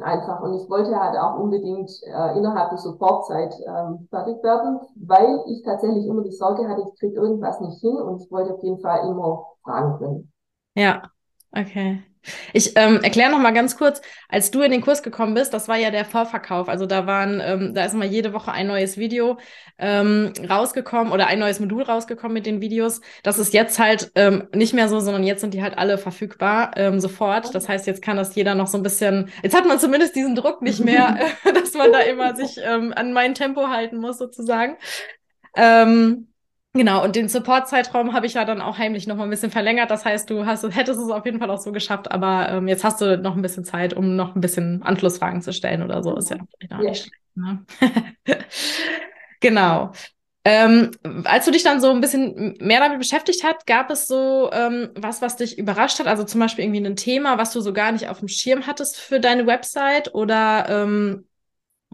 Einfach. 0.00 0.40
Und 0.42 0.54
ich 0.54 0.70
wollte 0.70 0.94
halt 0.94 1.18
auch 1.18 1.40
unbedingt 1.40 1.90
äh, 2.04 2.38
innerhalb 2.38 2.70
der 2.70 2.78
Supportzeit 2.78 3.52
ähm, 3.66 4.06
fertig 4.08 4.40
werden, 4.40 4.78
weil 4.94 5.42
ich 5.48 5.64
tatsächlich 5.64 6.06
immer 6.06 6.22
die 6.22 6.30
Sorge 6.30 6.68
hatte, 6.68 6.82
ich 6.82 7.00
kriege 7.00 7.16
irgendwas 7.20 7.60
nicht 7.60 7.80
hin 7.80 7.96
und 7.96 8.22
ich 8.22 8.30
wollte 8.30 8.54
auf 8.54 8.62
jeden 8.62 8.78
Fall 8.80 9.08
immer 9.08 9.46
fragen 9.64 9.98
können. 9.98 10.32
Ja, 10.76 11.02
okay. 11.50 12.04
Ich 12.52 12.76
ähm, 12.76 13.00
erkläre 13.02 13.30
noch 13.30 13.38
mal 13.38 13.52
ganz 13.52 13.76
kurz, 13.76 14.02
als 14.28 14.50
du 14.50 14.60
in 14.60 14.70
den 14.70 14.82
Kurs 14.82 15.02
gekommen 15.02 15.34
bist, 15.34 15.54
das 15.54 15.68
war 15.68 15.76
ja 15.76 15.90
der 15.90 16.04
Vorverkauf. 16.04 16.68
Also 16.68 16.86
da 16.86 17.06
waren, 17.06 17.40
ähm, 17.42 17.74
da 17.74 17.84
ist 17.84 17.94
mal 17.94 18.06
jede 18.06 18.32
Woche 18.32 18.52
ein 18.52 18.66
neues 18.66 18.98
Video 18.98 19.38
ähm, 19.78 20.32
rausgekommen 20.48 21.12
oder 21.12 21.28
ein 21.28 21.38
neues 21.38 21.60
Modul 21.60 21.82
rausgekommen 21.82 22.34
mit 22.34 22.46
den 22.46 22.60
Videos. 22.60 23.00
Das 23.22 23.38
ist 23.38 23.54
jetzt 23.54 23.78
halt 23.78 24.12
ähm, 24.14 24.48
nicht 24.54 24.74
mehr 24.74 24.88
so, 24.88 25.00
sondern 25.00 25.24
jetzt 25.24 25.40
sind 25.40 25.54
die 25.54 25.62
halt 25.62 25.78
alle 25.78 25.96
verfügbar 25.96 26.72
ähm, 26.76 27.00
sofort. 27.00 27.54
Das 27.54 27.68
heißt, 27.68 27.86
jetzt 27.86 28.02
kann 28.02 28.16
das 28.16 28.34
jeder 28.34 28.54
noch 28.54 28.66
so 28.66 28.78
ein 28.78 28.82
bisschen. 28.82 29.30
Jetzt 29.42 29.56
hat 29.56 29.66
man 29.66 29.78
zumindest 29.78 30.14
diesen 30.14 30.34
Druck 30.34 30.62
nicht 30.62 30.84
mehr, 30.84 31.18
dass 31.54 31.74
man 31.74 31.92
da 31.92 32.00
immer 32.00 32.36
sich 32.36 32.58
ähm, 32.62 32.92
an 32.94 33.12
mein 33.12 33.34
Tempo 33.34 33.68
halten 33.68 33.98
muss 33.98 34.18
sozusagen. 34.18 34.76
Ähm, 35.56 36.29
Genau, 36.72 37.02
und 37.02 37.16
den 37.16 37.28
Support-Zeitraum 37.28 38.12
habe 38.12 38.26
ich 38.26 38.34
ja 38.34 38.44
dann 38.44 38.60
auch 38.60 38.78
heimlich 38.78 39.08
noch 39.08 39.16
mal 39.16 39.24
ein 39.24 39.30
bisschen 39.30 39.50
verlängert. 39.50 39.90
Das 39.90 40.04
heißt, 40.04 40.30
du 40.30 40.46
hast, 40.46 40.62
hättest 40.62 41.00
es 41.00 41.10
auf 41.10 41.26
jeden 41.26 41.40
Fall 41.40 41.50
auch 41.50 41.58
so 41.58 41.72
geschafft, 41.72 42.12
aber 42.12 42.48
ähm, 42.48 42.68
jetzt 42.68 42.84
hast 42.84 43.00
du 43.00 43.18
noch 43.18 43.34
ein 43.34 43.42
bisschen 43.42 43.64
Zeit, 43.64 43.92
um 43.92 44.14
noch 44.14 44.36
ein 44.36 44.40
bisschen 44.40 44.80
Anschlussfragen 44.82 45.42
zu 45.42 45.52
stellen 45.52 45.82
oder 45.82 46.02
so. 46.04 46.16
Ist 46.16 46.30
ja 46.30 46.36
vielleicht 46.36 46.72
auch 46.72 46.80
ja. 46.80 46.90
nicht 46.90 47.02
schlecht. 47.02 47.20
Ne? 47.34 47.64
genau. 49.40 49.92
Ähm, 50.44 50.92
als 51.24 51.44
du 51.44 51.50
dich 51.50 51.64
dann 51.64 51.80
so 51.80 51.90
ein 51.90 52.00
bisschen 52.00 52.56
mehr 52.60 52.80
damit 52.80 52.98
beschäftigt 52.98 53.44
hast, 53.44 53.66
gab 53.66 53.90
es 53.90 54.06
so 54.06 54.50
ähm, 54.52 54.90
was, 54.94 55.20
was 55.20 55.36
dich 55.36 55.58
überrascht 55.58 55.98
hat? 55.98 56.06
Also 56.06 56.24
zum 56.24 56.40
Beispiel 56.40 56.64
irgendwie 56.64 56.86
ein 56.86 56.96
Thema, 56.96 57.36
was 57.36 57.52
du 57.52 57.60
so 57.60 57.72
gar 57.72 57.92
nicht 57.92 58.08
auf 58.08 58.20
dem 58.20 58.28
Schirm 58.28 58.66
hattest 58.66 58.98
für 58.98 59.20
deine 59.20 59.46
Website 59.46 60.14
oder 60.14 60.66
ähm, 60.68 61.24
äh, 61.24 61.29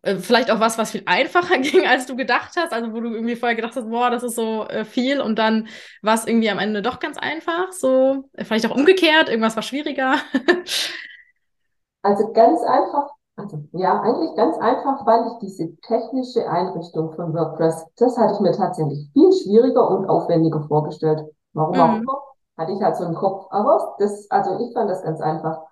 vielleicht 0.04 0.50
auch 0.50 0.60
was, 0.60 0.78
was 0.78 0.92
viel 0.92 1.02
einfacher 1.06 1.58
ging, 1.60 1.86
als 1.86 2.06
du 2.06 2.16
gedacht 2.16 2.52
hast, 2.56 2.72
also 2.72 2.92
wo 2.92 3.00
du 3.00 3.12
irgendwie 3.12 3.36
vorher 3.36 3.56
gedacht 3.56 3.76
hast, 3.76 3.88
boah, 3.88 4.10
das 4.10 4.22
ist 4.22 4.36
so 4.36 4.66
äh, 4.68 4.84
viel 4.84 5.20
und 5.20 5.38
dann 5.38 5.68
war 6.02 6.14
es 6.14 6.26
irgendwie 6.26 6.50
am 6.50 6.58
Ende 6.58 6.82
doch 6.82 7.00
ganz 7.00 7.18
einfach, 7.18 7.72
so 7.72 8.24
äh, 8.34 8.44
vielleicht 8.44 8.66
auch 8.66 8.76
umgekehrt, 8.76 9.28
irgendwas 9.28 9.56
war 9.56 9.62
schwieriger. 9.62 10.16
also 12.02 12.32
ganz 12.32 12.62
einfach, 12.62 13.10
also 13.36 13.64
ja, 13.72 14.00
eigentlich 14.00 14.36
ganz 14.36 14.56
einfach 14.58 15.04
fand 15.04 15.32
ich 15.32 15.48
diese 15.48 15.76
technische 15.80 16.48
Einrichtung 16.48 17.12
von 17.14 17.34
WordPress, 17.34 17.86
das 17.96 18.16
hatte 18.16 18.34
ich 18.34 18.40
mir 18.40 18.52
tatsächlich 18.52 19.08
viel 19.12 19.32
schwieriger 19.32 19.90
und 19.90 20.08
aufwendiger 20.08 20.62
vorgestellt. 20.68 21.24
Warum 21.52 21.80
auch 21.80 21.88
mhm. 21.88 22.02
immer, 22.02 22.18
hatte 22.58 22.72
ich 22.72 22.80
halt 22.82 22.96
so 22.96 23.04
einen 23.04 23.14
Kopf, 23.14 23.46
aber 23.50 23.96
das, 23.98 24.30
also 24.30 24.58
ich 24.60 24.72
fand 24.74 24.90
das 24.90 25.02
ganz 25.02 25.20
einfach. 25.20 25.62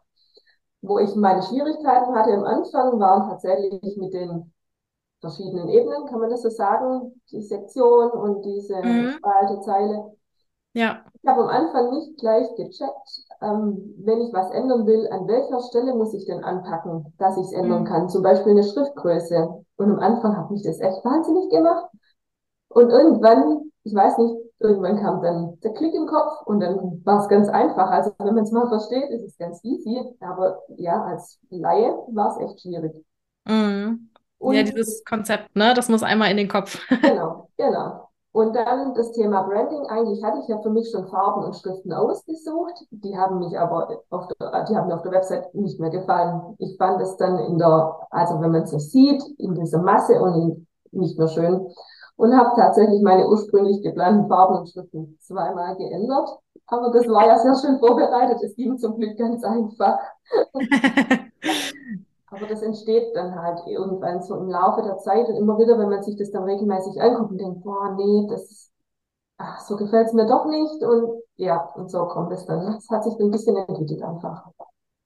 Wo 0.87 0.99
ich 0.99 1.15
meine 1.17 1.43
Schwierigkeiten 1.43 2.15
hatte 2.15 2.35
am 2.35 2.45
Anfang, 2.45 3.01
waren 3.01 3.29
tatsächlich 3.31 3.97
mit 3.97 4.13
den 4.13 4.53
verschiedenen 5.21 5.69
Ebenen, 5.69 6.05
kann 6.07 6.21
man 6.21 6.29
das 6.29 6.43
so 6.43 6.51
sagen? 6.51 7.21
Die 7.31 7.41
Sektion 7.41 8.11
und 8.11 8.45
diese 8.45 8.77
mhm. 8.83 9.19
alte 9.23 9.61
Zeile. 9.63 10.13
Ja. 10.75 11.05
Ich 11.23 11.29
habe 11.29 11.43
am 11.43 11.49
Anfang 11.49 11.91
nicht 11.91 12.19
gleich 12.19 12.47
gecheckt, 12.57 13.25
ähm, 13.41 13.95
wenn 14.05 14.21
ich 14.21 14.33
was 14.35 14.51
ändern 14.51 14.87
will, 14.87 15.09
an 15.11 15.27
welcher 15.27 15.61
Stelle 15.61 15.95
muss 15.95 16.13
ich 16.13 16.27
denn 16.27 16.45
anpacken, 16.45 17.15
dass 17.17 17.39
ich 17.39 17.47
es 17.47 17.53
ändern 17.53 17.83
mhm. 17.83 17.87
kann. 17.87 18.09
Zum 18.11 18.23
Beispiel 18.23 18.53
eine 18.53 18.65
Schriftgröße. 18.65 19.65
Und 19.77 19.91
am 19.91 20.01
Anfang 20.01 20.37
hat 20.37 20.51
mich 20.51 20.63
das 20.63 20.81
echt 20.81 21.03
wahnsinnig 21.03 21.49
gemacht. 21.49 21.87
Und 22.69 22.91
irgendwann, 22.91 23.71
ich 23.85 23.95
weiß 23.95 24.19
nicht, 24.19 24.37
irgendwann 24.59 25.01
kam 25.01 25.23
dann 25.23 25.59
der 25.63 25.73
Klick 25.73 25.95
im 25.95 26.07
Kopf 26.07 26.43
und 26.47 26.61
dann 26.61 27.03
war 27.05 27.21
es 27.21 27.29
ganz 27.29 27.49
einfach. 27.49 27.91
Also 27.91 28.13
wenn 28.19 28.35
man 28.35 28.45
es 28.45 28.53
mal 28.53 28.69
versteht, 28.69 29.11
ist 29.11 29.25
es 29.25 29.39
ganz 29.39 29.63
easy. 29.65 30.01
Aber 30.21 30.63
ja, 30.77 31.03
als 31.05 31.39
Laie 31.51 31.93
war 32.13 32.31
es 32.31 32.39
echt 32.39 32.61
schwierig. 32.61 33.05
Mhm. 33.47 34.11
ja, 34.41 34.63
dieses 34.63 35.05
Konzept, 35.05 35.55
ne? 35.57 35.75
Das 35.75 35.89
muss 35.89 36.03
einmal 36.03 36.31
in 36.31 36.37
den 36.37 36.49
Kopf. 36.49 36.79
genau, 37.03 37.51
genau. 37.57 38.09
Und 38.33 38.57
dann 38.57 38.95
das 38.95 39.13
Thema 39.13 39.43
Branding. 39.43 39.87
Eigentlich 39.87 40.25
hatte 40.25 40.41
ich 40.41 40.49
ja 40.49 40.61
für 40.61 40.71
mich 40.71 40.91
schon 40.91 41.07
Farben 41.07 41.45
und 41.45 41.55
Schriften 41.55 41.93
ausgesucht. 41.93 42.75
Die 42.91 43.17
haben 43.17 43.39
mich 43.39 43.57
aber 43.57 44.03
auf 44.11 44.27
der, 44.27 44.65
die 44.65 44.77
haben 44.77 44.89
mir 44.89 44.97
auf 44.97 45.03
der 45.03 45.13
Website 45.13 45.55
nicht 45.55 45.79
mehr 45.79 45.91
gefallen. 45.91 46.57
Ich 46.59 46.77
fand 46.77 47.01
es 47.01 47.17
dann 47.17 47.39
in 47.39 47.59
der, 47.59 47.97
also 48.11 48.41
wenn 48.41 48.51
man 48.51 48.63
es 48.63 48.71
so 48.71 48.79
sieht, 48.79 49.23
in 49.39 49.55
dieser 49.55 49.79
Masse 49.79 50.21
und 50.21 50.35
in, 50.35 50.67
nicht 50.91 51.17
mehr 51.17 51.29
schön 51.29 51.69
und 52.17 52.37
habe 52.37 52.55
tatsächlich 52.57 53.03
meine 53.03 53.29
ursprünglich 53.29 53.83
geplanten 53.83 54.29
Farben 54.29 54.59
und 54.59 54.69
Schriften 54.69 55.19
zweimal 55.21 55.77
geändert. 55.77 56.29
Aber 56.67 56.91
das 56.91 57.07
war 57.09 57.27
ja 57.27 57.39
sehr 57.39 57.57
schön 57.57 57.79
vorbereitet. 57.79 58.43
Es 58.43 58.57
ging 58.57 58.79
zum 58.79 58.97
Glück 58.99 59.19
ganz 59.19 59.45
einfach. 59.45 59.99
Aber 62.27 62.47
das 62.47 62.63
entsteht 62.63 63.15
dann 63.15 63.35
halt 63.41 63.61
irgendwann 63.67 64.23
so 64.23 64.37
im 64.37 64.49
Laufe 64.49 64.83
der 64.83 64.99
Zeit 64.99 65.29
und 65.29 65.37
immer 65.37 65.59
wieder, 65.59 65.79
wenn 65.79 65.89
man 65.89 66.03
sich 66.03 66.17
das 66.17 66.31
dann 66.31 66.45
regelmäßig 66.45 67.01
anguckt 67.01 67.31
und 67.31 67.39
denkt, 67.39 67.63
boah, 67.63 67.95
nee, 67.97 68.27
das, 68.29 68.73
ach, 69.37 69.61
so 69.61 69.77
gefällt 69.77 70.09
es 70.09 70.15
mir 70.15 70.27
doch 70.27 70.47
nicht. 70.47 70.83
Und 70.83 71.23
ja, 71.37 71.71
und 71.77 71.91
so 71.91 72.07
kommt 72.07 72.33
es 72.33 72.45
dann. 72.47 72.67
Das 72.67 72.89
hat 72.91 73.05
sich 73.05 73.15
ein 73.21 73.31
bisschen 73.31 73.57
entwickelt 73.57 74.03
einfach. 74.03 74.47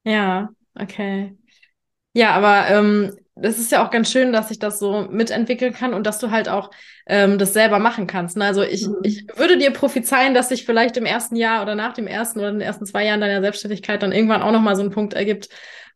Ja, 0.04 0.48
okay. 0.80 1.36
Ja, 2.14 2.34
aber 2.34 2.68
ähm, 2.70 3.14
das 3.40 3.58
ist 3.58 3.72
ja 3.72 3.84
auch 3.84 3.90
ganz 3.90 4.10
schön, 4.10 4.32
dass 4.32 4.50
ich 4.50 4.58
das 4.58 4.78
so 4.78 5.06
mitentwickeln 5.10 5.72
kann 5.72 5.94
und 5.94 6.06
dass 6.06 6.18
du 6.18 6.30
halt 6.30 6.48
auch 6.48 6.70
ähm, 7.06 7.38
das 7.38 7.52
selber 7.52 7.78
machen 7.78 8.06
kannst. 8.06 8.36
Ne? 8.36 8.44
Also 8.44 8.62
ich, 8.62 8.86
mhm. 8.86 8.96
ich 9.02 9.26
würde 9.36 9.56
dir 9.56 9.70
prophezeien, 9.70 10.34
dass 10.34 10.48
sich 10.48 10.64
vielleicht 10.64 10.96
im 10.96 11.06
ersten 11.06 11.36
Jahr 11.36 11.62
oder 11.62 11.74
nach 11.74 11.94
dem 11.94 12.06
ersten 12.06 12.40
oder 12.40 12.50
den 12.50 12.60
ersten 12.60 12.86
zwei 12.86 13.04
Jahren 13.06 13.20
deiner 13.20 13.40
Selbstständigkeit 13.40 14.02
dann 14.02 14.12
irgendwann 14.12 14.42
auch 14.42 14.52
nochmal 14.52 14.76
so 14.76 14.82
ein 14.82 14.90
Punkt 14.90 15.14
ergibt, 15.14 15.48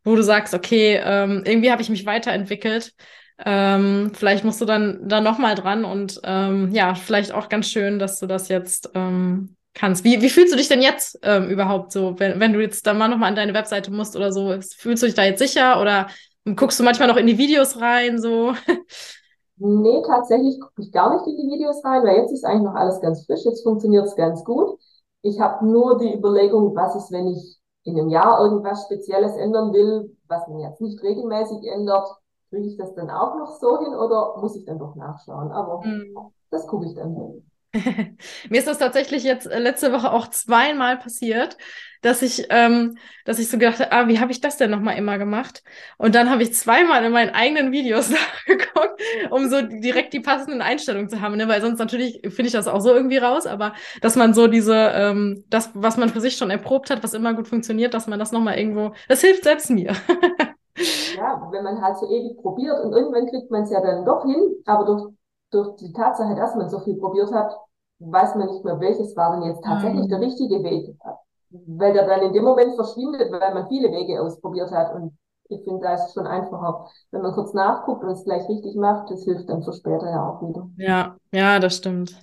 wo 0.04 0.14
du 0.14 0.22
sagst, 0.22 0.54
okay, 0.54 1.00
ähm, 1.04 1.42
irgendwie 1.44 1.70
habe 1.70 1.82
ich 1.82 1.90
mich 1.90 2.06
weiterentwickelt. 2.06 2.92
Ähm, 3.44 4.12
vielleicht 4.14 4.44
musst 4.44 4.60
du 4.60 4.64
dann 4.64 5.08
da 5.08 5.20
nochmal 5.20 5.54
dran 5.54 5.84
und 5.84 6.20
ähm, 6.24 6.70
ja, 6.72 6.94
vielleicht 6.94 7.32
auch 7.32 7.48
ganz 7.48 7.68
schön, 7.68 7.98
dass 7.98 8.20
du 8.20 8.26
das 8.26 8.48
jetzt 8.48 8.90
ähm, 8.94 9.56
kannst. 9.74 10.04
Wie, 10.04 10.20
wie 10.22 10.28
fühlst 10.28 10.52
du 10.52 10.56
dich 10.56 10.68
denn 10.68 10.82
jetzt 10.82 11.18
ähm, 11.22 11.48
überhaupt 11.48 11.92
so, 11.92 12.18
wenn, 12.18 12.38
wenn 12.40 12.52
du 12.52 12.60
jetzt 12.60 12.86
dann 12.86 12.98
mal 12.98 13.08
nochmal 13.08 13.30
an 13.30 13.36
deine 13.36 13.54
Webseite 13.54 13.90
musst 13.90 14.16
oder 14.16 14.32
so? 14.32 14.56
Fühlst 14.76 15.02
du 15.02 15.06
dich 15.06 15.14
da 15.14 15.24
jetzt 15.24 15.38
sicher 15.38 15.80
oder 15.80 16.08
guckst 16.44 16.78
du 16.78 16.84
manchmal 16.84 17.08
noch 17.08 17.16
in 17.16 17.26
die 17.26 17.38
Videos 17.38 17.80
rein, 17.80 18.20
so? 18.20 18.52
Nee, 19.56 20.02
tatsächlich 20.04 20.58
gucke 20.60 20.82
ich 20.82 20.90
gar 20.90 21.14
nicht 21.14 21.26
in 21.26 21.36
die 21.36 21.54
Videos 21.54 21.84
rein, 21.84 22.02
weil 22.02 22.16
jetzt 22.16 22.32
ist 22.32 22.44
eigentlich 22.44 22.64
noch 22.64 22.74
alles 22.74 23.00
ganz 23.00 23.24
frisch, 23.26 23.44
jetzt 23.44 23.62
funktioniert 23.62 24.06
es 24.06 24.16
ganz 24.16 24.42
gut. 24.44 24.76
Ich 25.22 25.40
habe 25.40 25.64
nur 25.64 25.98
die 25.98 26.12
Überlegung, 26.12 26.74
was 26.74 26.96
ist, 26.96 27.12
wenn 27.12 27.28
ich 27.28 27.60
in 27.84 27.98
einem 27.98 28.08
Jahr 28.08 28.40
irgendwas 28.40 28.84
Spezielles 28.84 29.36
ändern 29.36 29.72
will, 29.72 30.16
was 30.26 30.48
man 30.48 30.60
jetzt 30.60 30.80
nicht 30.80 31.00
regelmäßig 31.02 31.64
ändert, 31.68 32.08
kriege 32.50 32.66
ich 32.66 32.76
das 32.76 32.94
dann 32.94 33.10
auch 33.10 33.36
noch 33.36 33.58
so 33.60 33.78
hin 33.78 33.94
oder 33.94 34.36
muss 34.40 34.56
ich 34.56 34.64
dann 34.64 34.78
doch 34.78 34.94
nachschauen? 34.96 35.52
Aber 35.52 35.80
mhm. 35.84 36.32
das 36.50 36.66
gucke 36.66 36.86
ich 36.86 36.94
dann 36.94 37.14
hin. 37.14 37.50
Mir 38.50 38.58
ist 38.58 38.68
das 38.68 38.78
tatsächlich 38.78 39.22
jetzt 39.24 39.46
äh, 39.46 39.58
letzte 39.58 39.92
Woche 39.92 40.12
auch 40.12 40.28
zweimal 40.28 40.98
passiert, 40.98 41.56
dass 42.02 42.20
ich, 42.20 42.46
ähm, 42.50 42.98
dass 43.24 43.38
ich 43.38 43.48
so 43.48 43.56
gedacht 43.56 43.78
habe, 43.80 43.92
ah, 43.92 44.08
wie 44.08 44.20
habe 44.20 44.32
ich 44.32 44.40
das 44.40 44.56
denn 44.56 44.70
nochmal 44.70 44.98
immer 44.98 45.18
gemacht? 45.18 45.62
Und 45.96 46.14
dann 46.14 46.28
habe 46.30 46.42
ich 46.42 46.52
zweimal 46.52 47.04
in 47.04 47.12
meinen 47.12 47.30
eigenen 47.30 47.72
Videos 47.72 48.10
nachgeguckt, 48.10 49.00
um 49.30 49.48
so 49.48 49.62
direkt 49.62 50.12
die 50.12 50.20
passenden 50.20 50.60
Einstellungen 50.60 51.08
zu 51.08 51.20
haben, 51.20 51.36
ne? 51.36 51.48
weil 51.48 51.62
sonst 51.62 51.78
natürlich 51.78 52.20
finde 52.22 52.46
ich 52.46 52.52
das 52.52 52.68
auch 52.68 52.80
so 52.80 52.92
irgendwie 52.92 53.18
raus, 53.18 53.46
aber 53.46 53.72
dass 54.02 54.16
man 54.16 54.34
so 54.34 54.48
diese, 54.48 54.74
ähm, 54.74 55.44
das, 55.48 55.70
was 55.74 55.96
man 55.96 56.10
für 56.10 56.20
sich 56.20 56.36
schon 56.36 56.50
erprobt 56.50 56.90
hat, 56.90 57.02
was 57.02 57.14
immer 57.14 57.34
gut 57.34 57.48
funktioniert, 57.48 57.94
dass 57.94 58.06
man 58.06 58.18
das 58.18 58.32
nochmal 58.32 58.58
irgendwo, 58.58 58.92
das 59.08 59.20
hilft 59.20 59.44
selbst 59.44 59.70
mir. 59.70 59.92
ja, 61.16 61.48
wenn 61.50 61.64
man 61.64 61.80
halt 61.80 61.96
so 61.96 62.06
ewig 62.06 62.36
probiert 62.42 62.84
und 62.84 62.92
irgendwann 62.92 63.28
kriegt 63.28 63.50
man 63.50 63.62
es 63.62 63.70
ja 63.70 63.80
dann 63.80 64.04
doch 64.04 64.24
hin, 64.24 64.56
aber 64.66 64.84
durch 64.84 65.12
durch 65.52 65.76
die 65.76 65.92
Tatsache, 65.92 66.34
dass 66.34 66.54
man 66.56 66.68
so 66.68 66.80
viel 66.80 66.96
probiert 66.96 67.32
hat, 67.32 67.52
weiß 68.00 68.34
man 68.34 68.48
nicht 68.48 68.64
mehr, 68.64 68.80
welches 68.80 69.16
war 69.16 69.32
denn 69.32 69.48
jetzt 69.48 69.62
tatsächlich 69.62 70.04
mhm. 70.04 70.08
der 70.08 70.20
richtige 70.20 70.62
Weg. 70.62 70.96
Weil 71.50 71.92
der 71.92 72.06
dann 72.06 72.22
in 72.22 72.32
dem 72.32 72.44
Moment 72.44 72.74
verschwindet, 72.74 73.30
weil 73.30 73.54
man 73.54 73.68
viele 73.68 73.90
Wege 73.92 74.20
ausprobiert 74.20 74.70
hat. 74.72 74.94
Und 74.94 75.16
ich 75.48 75.62
finde, 75.64 75.80
da 75.82 75.94
ist 75.94 76.06
es 76.06 76.14
schon 76.14 76.26
einfacher, 76.26 76.86
wenn 77.10 77.22
man 77.22 77.32
kurz 77.32 77.52
nachguckt 77.52 78.02
und 78.02 78.10
es 78.10 78.24
gleich 78.24 78.48
richtig 78.48 78.74
macht, 78.74 79.10
das 79.10 79.24
hilft 79.24 79.48
dann 79.48 79.62
für 79.62 79.72
später 79.72 80.10
ja 80.10 80.28
auch 80.28 80.42
wieder. 80.42 80.68
Ja, 80.76 81.16
ja, 81.32 81.58
das 81.58 81.76
stimmt. 81.76 82.18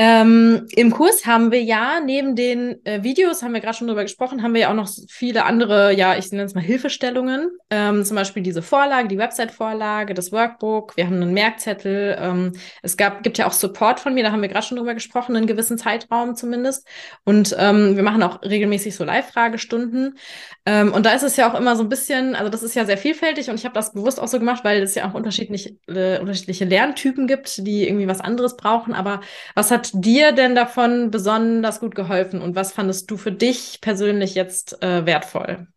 Ähm, 0.00 0.68
Im 0.76 0.92
Kurs 0.92 1.26
haben 1.26 1.50
wir 1.50 1.60
ja 1.60 1.98
neben 1.98 2.36
den 2.36 2.84
äh, 2.86 3.02
Videos, 3.02 3.42
haben 3.42 3.52
wir 3.52 3.60
gerade 3.60 3.76
schon 3.76 3.88
drüber 3.88 4.04
gesprochen, 4.04 4.44
haben 4.44 4.54
wir 4.54 4.60
ja 4.60 4.70
auch 4.70 4.74
noch 4.74 4.88
viele 5.08 5.44
andere, 5.44 5.92
ja, 5.92 6.16
ich 6.16 6.30
nenne 6.30 6.44
es 6.44 6.54
mal 6.54 6.60
Hilfestellungen. 6.60 7.50
Ähm, 7.68 8.04
zum 8.04 8.14
Beispiel 8.14 8.44
diese 8.44 8.62
Vorlage, 8.62 9.08
die 9.08 9.18
Website-Vorlage, 9.18 10.14
das 10.14 10.30
Workbook. 10.30 10.96
Wir 10.96 11.06
haben 11.06 11.16
einen 11.16 11.34
Merkzettel. 11.34 12.16
Ähm, 12.20 12.52
es 12.80 12.96
gab, 12.96 13.24
gibt 13.24 13.38
ja 13.38 13.48
auch 13.48 13.52
Support 13.52 13.98
von 13.98 14.14
mir, 14.14 14.22
da 14.22 14.30
haben 14.30 14.40
wir 14.40 14.48
gerade 14.48 14.64
schon 14.64 14.76
drüber 14.76 14.94
gesprochen, 14.94 15.34
einen 15.34 15.48
gewissen 15.48 15.78
Zeitraum 15.78 16.36
zumindest. 16.36 16.86
Und 17.24 17.56
ähm, 17.58 17.96
wir 17.96 18.04
machen 18.04 18.22
auch 18.22 18.40
regelmäßig 18.42 18.94
so 18.94 19.02
Live-Fragestunden. 19.02 20.16
Ähm, 20.64 20.92
und 20.92 21.06
da 21.06 21.10
ist 21.10 21.24
es 21.24 21.36
ja 21.36 21.50
auch 21.50 21.58
immer 21.58 21.74
so 21.74 21.82
ein 21.82 21.88
bisschen, 21.88 22.36
also 22.36 22.50
das 22.50 22.62
ist 22.62 22.76
ja 22.76 22.84
sehr 22.84 22.98
vielfältig 22.98 23.50
und 23.50 23.56
ich 23.56 23.64
habe 23.64 23.74
das 23.74 23.94
bewusst 23.94 24.20
auch 24.20 24.28
so 24.28 24.38
gemacht, 24.38 24.62
weil 24.62 24.80
es 24.80 24.94
ja 24.94 25.10
auch 25.10 25.14
unterschiedlich, 25.14 25.76
äh, 25.88 26.20
unterschiedliche 26.20 26.66
Lerntypen 26.66 27.26
gibt, 27.26 27.66
die 27.66 27.88
irgendwie 27.88 28.06
was 28.06 28.20
anderes 28.20 28.56
brauchen. 28.56 28.94
Aber 28.94 29.22
was 29.56 29.72
hat 29.72 29.87
dir 29.94 30.32
denn 30.32 30.54
davon 30.54 31.10
besonders 31.10 31.80
gut 31.80 31.94
geholfen 31.94 32.42
und 32.42 32.56
was 32.56 32.72
fandest 32.72 33.10
du 33.10 33.16
für 33.16 33.32
dich 33.32 33.80
persönlich 33.80 34.34
jetzt 34.34 34.82
äh, 34.82 35.06
wertvoll? 35.06 35.68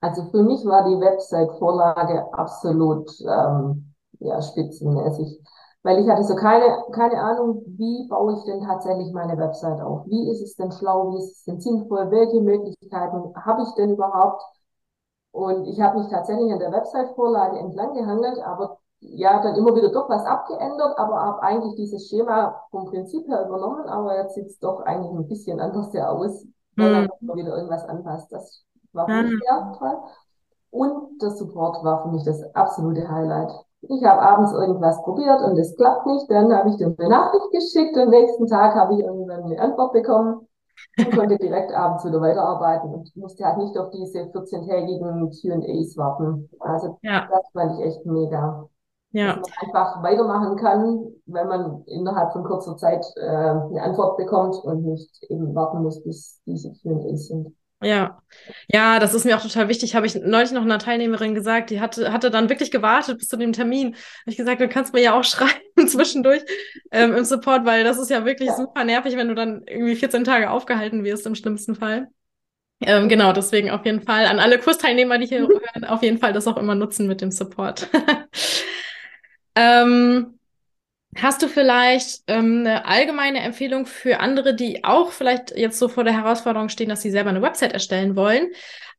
Also 0.00 0.24
für 0.30 0.42
mich 0.42 0.64
war 0.66 0.84
die 0.84 1.00
Website-Vorlage 1.00 2.32
absolut 2.34 3.10
ähm, 3.22 3.94
ja, 4.20 4.40
spitzenmäßig. 4.42 5.40
weil 5.82 5.98
ich 6.00 6.08
hatte 6.08 6.24
so 6.24 6.34
keine, 6.36 6.84
keine 6.92 7.16
Ahnung, 7.20 7.62
wie 7.66 8.06
baue 8.08 8.34
ich 8.34 8.44
denn 8.44 8.60
tatsächlich 8.62 9.12
meine 9.12 9.36
Website 9.38 9.80
auf? 9.80 10.06
Wie 10.06 10.30
ist 10.30 10.42
es 10.42 10.56
denn 10.56 10.72
schlau? 10.72 11.12
Wie 11.12 11.18
ist 11.18 11.32
es 11.38 11.44
denn 11.44 11.60
sinnvoll? 11.60 12.10
Welche 12.10 12.40
Möglichkeiten 12.40 13.34
habe 13.44 13.62
ich 13.62 13.74
denn 13.76 13.90
überhaupt? 13.90 14.42
Und 15.32 15.66
ich 15.66 15.80
habe 15.80 15.98
mich 15.98 16.08
tatsächlich 16.10 16.52
an 16.52 16.60
der 16.60 16.72
Website-Vorlage 16.72 17.58
entlang 17.58 17.94
gehangelt, 17.94 18.38
aber 18.40 18.78
ja, 19.06 19.42
dann 19.42 19.56
immer 19.56 19.74
wieder 19.74 19.90
doch 19.90 20.08
was 20.08 20.24
abgeändert, 20.24 20.98
aber 20.98 21.20
habe 21.20 21.42
eigentlich 21.42 21.74
dieses 21.76 22.08
Schema 22.08 22.60
vom 22.70 22.86
Prinzip 22.86 23.26
her 23.28 23.46
übernommen, 23.46 23.86
aber 23.86 24.16
jetzt 24.16 24.34
sieht 24.34 24.46
es 24.46 24.58
doch 24.58 24.80
eigentlich 24.80 25.12
ein 25.12 25.28
bisschen 25.28 25.60
anders 25.60 25.92
ja 25.92 26.08
aus, 26.08 26.46
weil 26.76 26.92
man 26.92 27.08
immer 27.20 27.34
wieder 27.36 27.56
irgendwas 27.56 27.84
anpasst. 27.84 28.32
Das 28.32 28.64
war 28.92 29.06
für 29.06 29.22
mich 29.22 29.40
sehr 29.40 29.72
toll. 29.78 29.98
Und 30.70 31.22
der 31.22 31.30
Support 31.30 31.84
war 31.84 32.02
für 32.02 32.08
mich 32.08 32.24
das 32.24 32.42
absolute 32.54 33.08
Highlight. 33.08 33.52
Ich 33.82 34.02
habe 34.04 34.22
abends 34.22 34.52
irgendwas 34.52 35.00
probiert 35.02 35.42
und 35.42 35.58
es 35.58 35.76
klappt 35.76 36.06
nicht. 36.06 36.28
Dann 36.30 36.52
habe 36.52 36.70
ich 36.70 36.76
dir 36.76 36.94
eine 36.98 37.08
Nachricht 37.08 37.50
geschickt 37.52 37.96
und 37.96 38.04
am 38.04 38.10
nächsten 38.10 38.46
Tag 38.46 38.74
habe 38.74 38.94
ich 38.94 39.00
irgendwann 39.00 39.44
eine 39.44 39.60
Antwort 39.60 39.92
bekommen 39.92 40.48
und 40.98 41.16
konnte 41.16 41.36
direkt 41.36 41.72
abends 41.72 42.04
wieder 42.04 42.20
weiterarbeiten 42.20 42.92
und 42.92 43.14
musste 43.16 43.44
halt 43.44 43.58
nicht 43.58 43.76
auf 43.76 43.90
diese 43.90 44.22
14-tägigen 44.22 45.30
Q&As 45.30 45.96
warten. 45.96 46.48
Also 46.60 46.98
ja. 47.02 47.28
das 47.30 47.48
fand 47.52 47.78
ich 47.78 47.84
echt 47.84 48.06
mega. 48.06 48.68
Ja. 49.14 49.36
Dass 49.36 49.48
man 49.48 49.68
einfach 49.68 50.02
weitermachen 50.02 50.56
kann, 50.56 51.06
wenn 51.26 51.46
man 51.46 51.84
innerhalb 51.86 52.32
von 52.32 52.42
kurzer 52.42 52.76
Zeit 52.76 53.06
äh, 53.14 53.24
eine 53.24 53.80
Antwort 53.80 54.16
bekommt 54.16 54.56
und 54.56 54.84
nicht 54.84 55.22
eben 55.30 55.54
warten 55.54 55.84
muss, 55.84 56.02
bis 56.02 56.40
diese 56.46 56.72
Q&As 56.82 57.28
sind. 57.28 57.54
Ja, 57.80 58.20
ja, 58.66 58.98
das 58.98 59.14
ist 59.14 59.24
mir 59.24 59.36
auch 59.36 59.42
total 59.42 59.68
wichtig. 59.68 59.94
Habe 59.94 60.06
ich 60.06 60.16
neulich 60.16 60.50
noch 60.50 60.62
einer 60.62 60.80
Teilnehmerin 60.80 61.34
gesagt, 61.34 61.70
die 61.70 61.80
hatte, 61.80 62.12
hatte 62.12 62.30
dann 62.30 62.48
wirklich 62.48 62.72
gewartet 62.72 63.18
bis 63.18 63.28
zu 63.28 63.36
dem 63.36 63.52
Termin. 63.52 63.94
Habe 63.94 64.30
ich 64.30 64.36
gesagt, 64.36 64.60
du 64.60 64.68
kannst 64.68 64.92
mir 64.92 65.02
ja 65.02 65.16
auch 65.16 65.24
schreiben 65.24 65.86
zwischendurch 65.86 66.42
ähm, 66.90 67.14
im 67.14 67.24
Support, 67.24 67.64
weil 67.66 67.84
das 67.84 67.98
ist 67.98 68.10
ja 68.10 68.24
wirklich 68.24 68.48
ja. 68.48 68.56
super 68.56 68.82
nervig, 68.82 69.16
wenn 69.16 69.28
du 69.28 69.36
dann 69.36 69.62
irgendwie 69.68 69.94
14 69.94 70.24
Tage 70.24 70.50
aufgehalten 70.50 71.04
wirst 71.04 71.24
im 71.26 71.36
schlimmsten 71.36 71.76
Fall. 71.76 72.08
Ähm, 72.80 73.08
genau, 73.08 73.32
deswegen 73.32 73.70
auf 73.70 73.84
jeden 73.86 74.02
Fall 74.02 74.26
an 74.26 74.40
alle 74.40 74.58
Kursteilnehmer, 74.58 75.18
die 75.18 75.26
hier 75.26 75.42
mhm. 75.42 75.52
hören, 75.52 75.84
auf 75.84 76.02
jeden 76.02 76.18
Fall 76.18 76.32
das 76.32 76.48
auch 76.48 76.56
immer 76.56 76.74
nutzen 76.74 77.06
mit 77.06 77.20
dem 77.20 77.30
Support. 77.30 77.88
ähm, 79.54 80.34
Hast 81.16 81.42
du 81.42 81.48
vielleicht 81.48 82.22
ähm, 82.26 82.60
eine 82.60 82.86
allgemeine 82.86 83.40
Empfehlung 83.40 83.86
für 83.86 84.18
andere, 84.18 84.54
die 84.54 84.82
auch 84.82 85.12
vielleicht 85.12 85.56
jetzt 85.56 85.78
so 85.78 85.88
vor 85.88 86.02
der 86.02 86.12
Herausforderung 86.12 86.68
stehen, 86.68 86.88
dass 86.88 87.02
sie 87.02 87.10
selber 87.10 87.30
eine 87.30 87.42
Website 87.42 87.72
erstellen 87.72 88.16
wollen, 88.16 88.48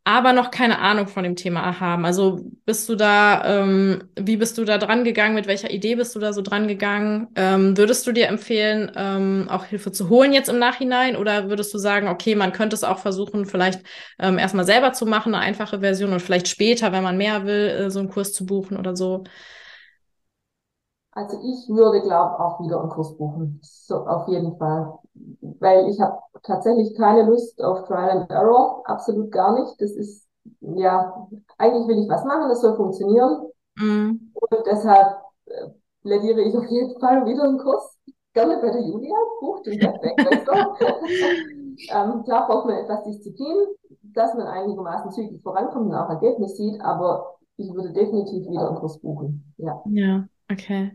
aber 0.06 0.32
noch 0.32 0.50
keine 0.50 0.80
Ahnung 0.80 1.08
von 1.08 1.24
dem 1.24 1.36
Thema 1.36 1.80
haben? 1.82 2.06
Also 2.06 2.40
bist 2.66 2.88
du 2.88 2.96
da, 2.96 3.62
ähm, 3.64 4.04
wie 4.18 4.38
bist 4.38 4.58
du 4.58 4.64
da 4.64 4.78
dran 4.78 5.04
gegangen? 5.04 5.36
Mit 5.36 5.48
welcher 5.48 5.72
Idee 5.72 5.96
bist 5.96 6.16
du 6.16 6.20
da 6.20 6.32
so 6.32 6.42
dran 6.42 6.70
gegangen? 6.70 7.28
Ähm, 7.36 7.76
würdest 7.76 8.08
du 8.08 8.14
dir 8.14 8.28
empfehlen, 8.28 8.92
ähm, 8.96 9.48
auch 9.50 9.66
Hilfe 9.66 9.92
zu 9.92 10.08
holen 10.08 10.32
jetzt 10.32 10.48
im 10.48 10.60
Nachhinein? 10.60 11.18
Oder 11.18 11.50
würdest 11.50 11.74
du 11.74 11.78
sagen, 11.80 12.08
okay, 12.08 12.36
man 12.36 12.54
könnte 12.54 12.76
es 12.76 12.86
auch 12.86 13.00
versuchen, 13.00 13.46
vielleicht 13.46 13.82
ähm, 14.20 14.38
erstmal 14.38 14.66
selber 14.66 14.94
zu 14.94 15.06
machen, 15.06 15.36
eine 15.36 15.44
einfache 15.44 15.82
Version 15.82 16.14
und 16.14 16.22
vielleicht 16.22 16.48
später, 16.48 16.94
wenn 16.94 17.04
man 17.04 17.18
mehr 17.18 17.46
will, 17.46 17.68
äh, 17.88 17.92
so 17.92 18.00
einen 18.00 18.10
Kurs 18.10 18.32
zu 18.32 18.46
buchen 18.46 18.78
oder 18.78 18.96
so? 18.96 19.26
Also 21.16 21.40
ich 21.42 21.70
würde, 21.70 22.02
glaube 22.02 22.38
auch 22.40 22.60
wieder 22.60 22.82
einen 22.82 22.90
Kurs 22.90 23.16
buchen. 23.16 23.60
So, 23.64 24.06
auf 24.06 24.28
jeden 24.28 24.58
Fall. 24.58 25.00
Weil 25.60 25.88
ich 25.90 26.00
habe 26.02 26.20
tatsächlich 26.44 26.94
keine 26.98 27.24
Lust 27.24 27.64
auf 27.64 27.86
Trial 27.86 28.10
and 28.10 28.30
Error. 28.30 28.84
Absolut 28.84 29.32
gar 29.32 29.58
nicht. 29.58 29.80
Das 29.80 29.92
ist, 29.92 30.28
ja, 30.60 31.28
eigentlich 31.58 31.88
will 31.88 32.04
ich 32.04 32.10
was 32.10 32.26
machen, 32.26 32.50
das 32.50 32.60
soll 32.60 32.76
funktionieren. 32.76 33.48
Mhm. 33.78 34.34
Und 34.34 34.66
deshalb 34.66 35.22
äh, 35.46 35.70
plädiere 36.04 36.42
ich 36.42 36.56
auf 36.58 36.66
jeden 36.66 37.00
Fall 37.00 37.26
wieder 37.26 37.44
einen 37.44 37.60
Kurs. 37.60 37.98
Gerne 38.34 38.58
bei 38.58 38.70
der 38.70 38.82
Julia, 38.82 39.16
bucht 39.40 39.66
den 39.68 39.80
weg. 39.80 40.18
ähm, 41.94 42.24
klar 42.26 42.48
braucht 42.48 42.66
man 42.66 42.76
etwas 42.76 43.04
Disziplin, 43.04 43.68
dass 44.14 44.34
man 44.34 44.48
einigermaßen 44.48 45.12
zügig 45.12 45.42
vorankommt 45.42 45.86
und 45.92 45.96
auch 45.96 46.10
Ergebnis 46.10 46.58
sieht, 46.58 46.82
aber 46.82 47.38
ich 47.56 47.74
würde 47.74 47.94
definitiv 47.94 48.46
wieder 48.50 48.68
einen 48.68 48.78
Kurs 48.78 49.00
buchen. 49.00 49.54
Ja. 49.58 49.82
Ja. 49.86 50.26
Okay. 50.52 50.92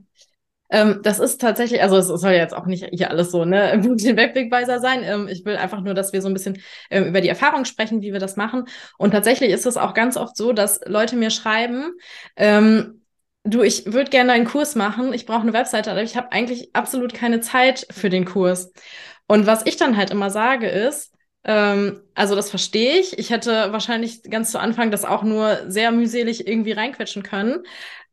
Ähm, 0.71 1.01
das 1.03 1.19
ist 1.19 1.41
tatsächlich, 1.41 1.83
also 1.83 1.97
es 1.99 2.07
soll 2.09 2.33
jetzt 2.33 2.55
auch 2.55 2.67
nicht 2.67 2.89
hier 2.93 3.11
alles 3.11 3.31
so, 3.33 3.45
ne, 3.45 3.79
den 3.81 4.17
Webwegweiser 4.17 4.81
sein. 4.81 5.03
Ähm, 5.05 5.29
ich 5.29 5.45
will 5.45 5.57
einfach 5.57 5.81
nur, 5.81 5.95
dass 5.95 6.13
wir 6.13 6.23
so 6.23 6.29
ein 6.29 6.35
bisschen 6.35 6.61
ähm, 6.91 7.07
über 7.07 7.21
die 7.21 7.29
Erfahrung 7.29 7.65
sprechen, 7.65 8.03
wie 8.03 8.13
wir 8.13 8.21
das 8.21 8.37
machen. 8.37 8.65
Und 8.99 9.11
tatsächlich 9.13 9.51
ist 9.51 9.67
es 9.67 9.77
auch 9.77 9.95
ganz 9.95 10.17
oft 10.17 10.37
so, 10.37 10.53
dass 10.53 10.81
Leute 10.87 11.17
mir 11.17 11.31
schreiben, 11.31 11.93
ähm, 12.37 13.03
du, 13.45 13.63
ich 13.63 13.93
würde 13.93 14.11
gerne 14.11 14.33
einen 14.33 14.47
Kurs 14.47 14.77
machen, 14.77 15.13
ich 15.13 15.27
brauche 15.27 15.43
eine 15.43 15.53
Webseite, 15.53 15.91
aber 15.91 16.03
ich 16.03 16.17
habe 16.17 16.33
eigentlich 16.33 16.71
absolut 16.75 17.15
keine 17.15 17.41
Zeit 17.41 17.87
für 17.91 18.11
den 18.11 18.25
Kurs. 18.25 18.73
Und 19.27 19.47
was 19.47 19.67
ich 19.67 19.77
dann 19.77 19.97
halt 19.97 20.11
immer 20.11 20.31
sage 20.31 20.69
ist, 20.69 21.13
ähm, 21.45 22.01
also 22.15 22.35
das 22.37 22.51
verstehe 22.51 22.99
ich. 22.99 23.19
Ich 23.19 23.31
hätte 23.31 23.73
wahrscheinlich 23.73 24.23
ganz 24.25 24.53
zu 24.53 24.61
Anfang 24.61 24.91
das 24.91 25.05
auch 25.05 25.23
nur 25.23 25.71
sehr 25.71 25.91
mühselig 25.91 26.47
irgendwie 26.47 26.73
reinquetschen 26.73 27.23
können. 27.23 27.65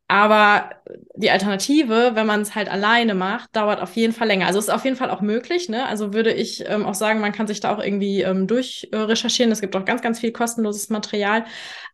Aber 0.10 0.70
die 1.16 1.32
Alternative, 1.32 2.12
wenn 2.14 2.26
man 2.26 2.42
es 2.42 2.56
halt 2.56 2.72
alleine 2.72 3.14
macht, 3.14 3.54
dauert 3.56 3.82
auf 3.82 3.96
jeden 3.96 4.14
Fall 4.14 4.28
länger. 4.28 4.48
Also 4.48 4.60
ist 4.60 4.70
auf 4.72 4.86
jeden 4.86 4.96
Fall 4.96 5.10
auch 5.10 5.20
möglich. 5.20 5.68
Ne? 5.68 5.86
Also 5.86 6.14
würde 6.14 6.32
ich 6.32 6.64
ähm, 6.70 6.86
auch 6.86 6.94
sagen, 6.94 7.20
man 7.20 7.34
kann 7.34 7.48
sich 7.48 7.60
da 7.60 7.76
auch 7.76 7.84
irgendwie 7.84 8.22
ähm, 8.22 8.48
durchrecherchieren. 8.48 9.52
Es 9.52 9.60
gibt 9.60 9.76
auch 9.76 9.84
ganz, 9.84 10.02
ganz 10.02 10.20
viel 10.20 10.32
kostenloses 10.32 10.90
Material. 10.90 11.44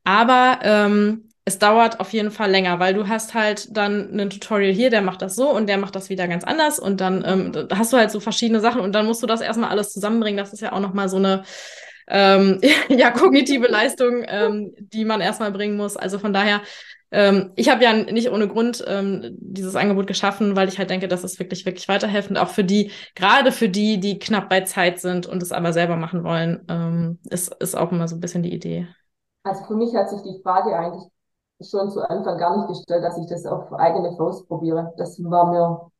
Aber 0.03 0.59
ähm, 0.61 1.29
es 1.45 1.57
dauert 1.59 1.99
auf 1.99 2.13
jeden 2.13 2.31
Fall 2.31 2.51
länger, 2.51 2.79
weil 2.79 2.93
du 2.93 3.07
hast 3.07 3.33
halt 3.33 3.75
dann 3.75 4.11
einen 4.11 4.29
Tutorial 4.29 4.71
hier, 4.71 4.89
der 4.89 5.01
macht 5.01 5.21
das 5.21 5.35
so 5.35 5.49
und 5.49 5.67
der 5.67 5.77
macht 5.77 5.95
das 5.95 6.09
wieder 6.09 6.27
ganz 6.27 6.43
anders 6.45 6.79
und 6.79 7.01
dann 7.01 7.23
ähm, 7.25 7.67
hast 7.73 7.91
du 7.91 7.97
halt 7.97 8.11
so 8.11 8.21
verschiedene 8.21 8.61
Sachen 8.61 8.79
und 8.79 8.93
dann 8.93 9.05
musst 9.05 9.23
du 9.23 9.27
das 9.27 9.41
erstmal 9.41 9.69
alles 9.69 9.91
zusammenbringen. 9.91 10.37
Das 10.37 10.53
ist 10.53 10.61
ja 10.61 10.71
auch 10.71 10.79
nochmal 10.79 11.09
so 11.09 11.17
eine 11.17 11.43
ähm, 12.07 12.61
ja, 12.89 13.11
kognitive 13.11 13.67
Leistung, 13.67 14.23
ähm, 14.27 14.73
die 14.77 15.03
man 15.03 15.19
erstmal 15.19 15.51
bringen 15.51 15.75
muss. 15.75 15.97
Also 15.97 16.19
von 16.19 16.31
daher 16.31 16.61
ähm, 17.13 17.51
ich 17.55 17.69
habe 17.69 17.83
ja 17.83 17.93
nicht 17.93 18.31
ohne 18.31 18.47
Grund 18.47 18.83
ähm, 18.87 19.37
dieses 19.39 19.75
Angebot 19.75 20.07
geschaffen, 20.07 20.55
weil 20.55 20.67
ich 20.67 20.79
halt 20.79 20.89
denke, 20.89 21.07
das 21.07 21.23
ist 21.23 21.37
wirklich, 21.37 21.63
wirklich 21.63 21.87
weiterhelfend. 21.87 22.39
Auch 22.39 22.47
für 22.47 22.63
die, 22.63 22.89
gerade 23.13 23.51
für 23.51 23.69
die, 23.69 23.99
die 23.99 24.17
knapp 24.17 24.49
bei 24.49 24.61
Zeit 24.61 24.99
sind 24.99 25.27
und 25.27 25.43
es 25.43 25.51
aber 25.51 25.73
selber 25.73 25.95
machen 25.95 26.23
wollen, 26.23 26.65
ähm, 26.69 27.19
ist, 27.29 27.53
ist 27.59 27.75
auch 27.75 27.91
immer 27.91 28.07
so 28.07 28.15
ein 28.15 28.19
bisschen 28.19 28.41
die 28.41 28.51
Idee. 28.51 28.87
Also 29.43 29.63
für 29.65 29.75
mich 29.75 29.93
hat 29.93 30.09
sich 30.09 30.23
die 30.23 30.41
Frage 30.41 30.75
eigentlich 30.75 31.03
schon 31.61 31.91
zu 31.91 32.01
Anfang 32.01 32.39
gar 32.39 32.57
nicht 32.57 32.69
gestellt, 32.69 33.03
dass 33.03 33.17
ich 33.19 33.27
das 33.27 33.45
auf 33.45 33.71
eigene 33.73 34.15
Faust 34.17 34.47
probiere. 34.47 34.91
Das 34.97 35.21
war 35.23 35.51
mir, 35.51 35.91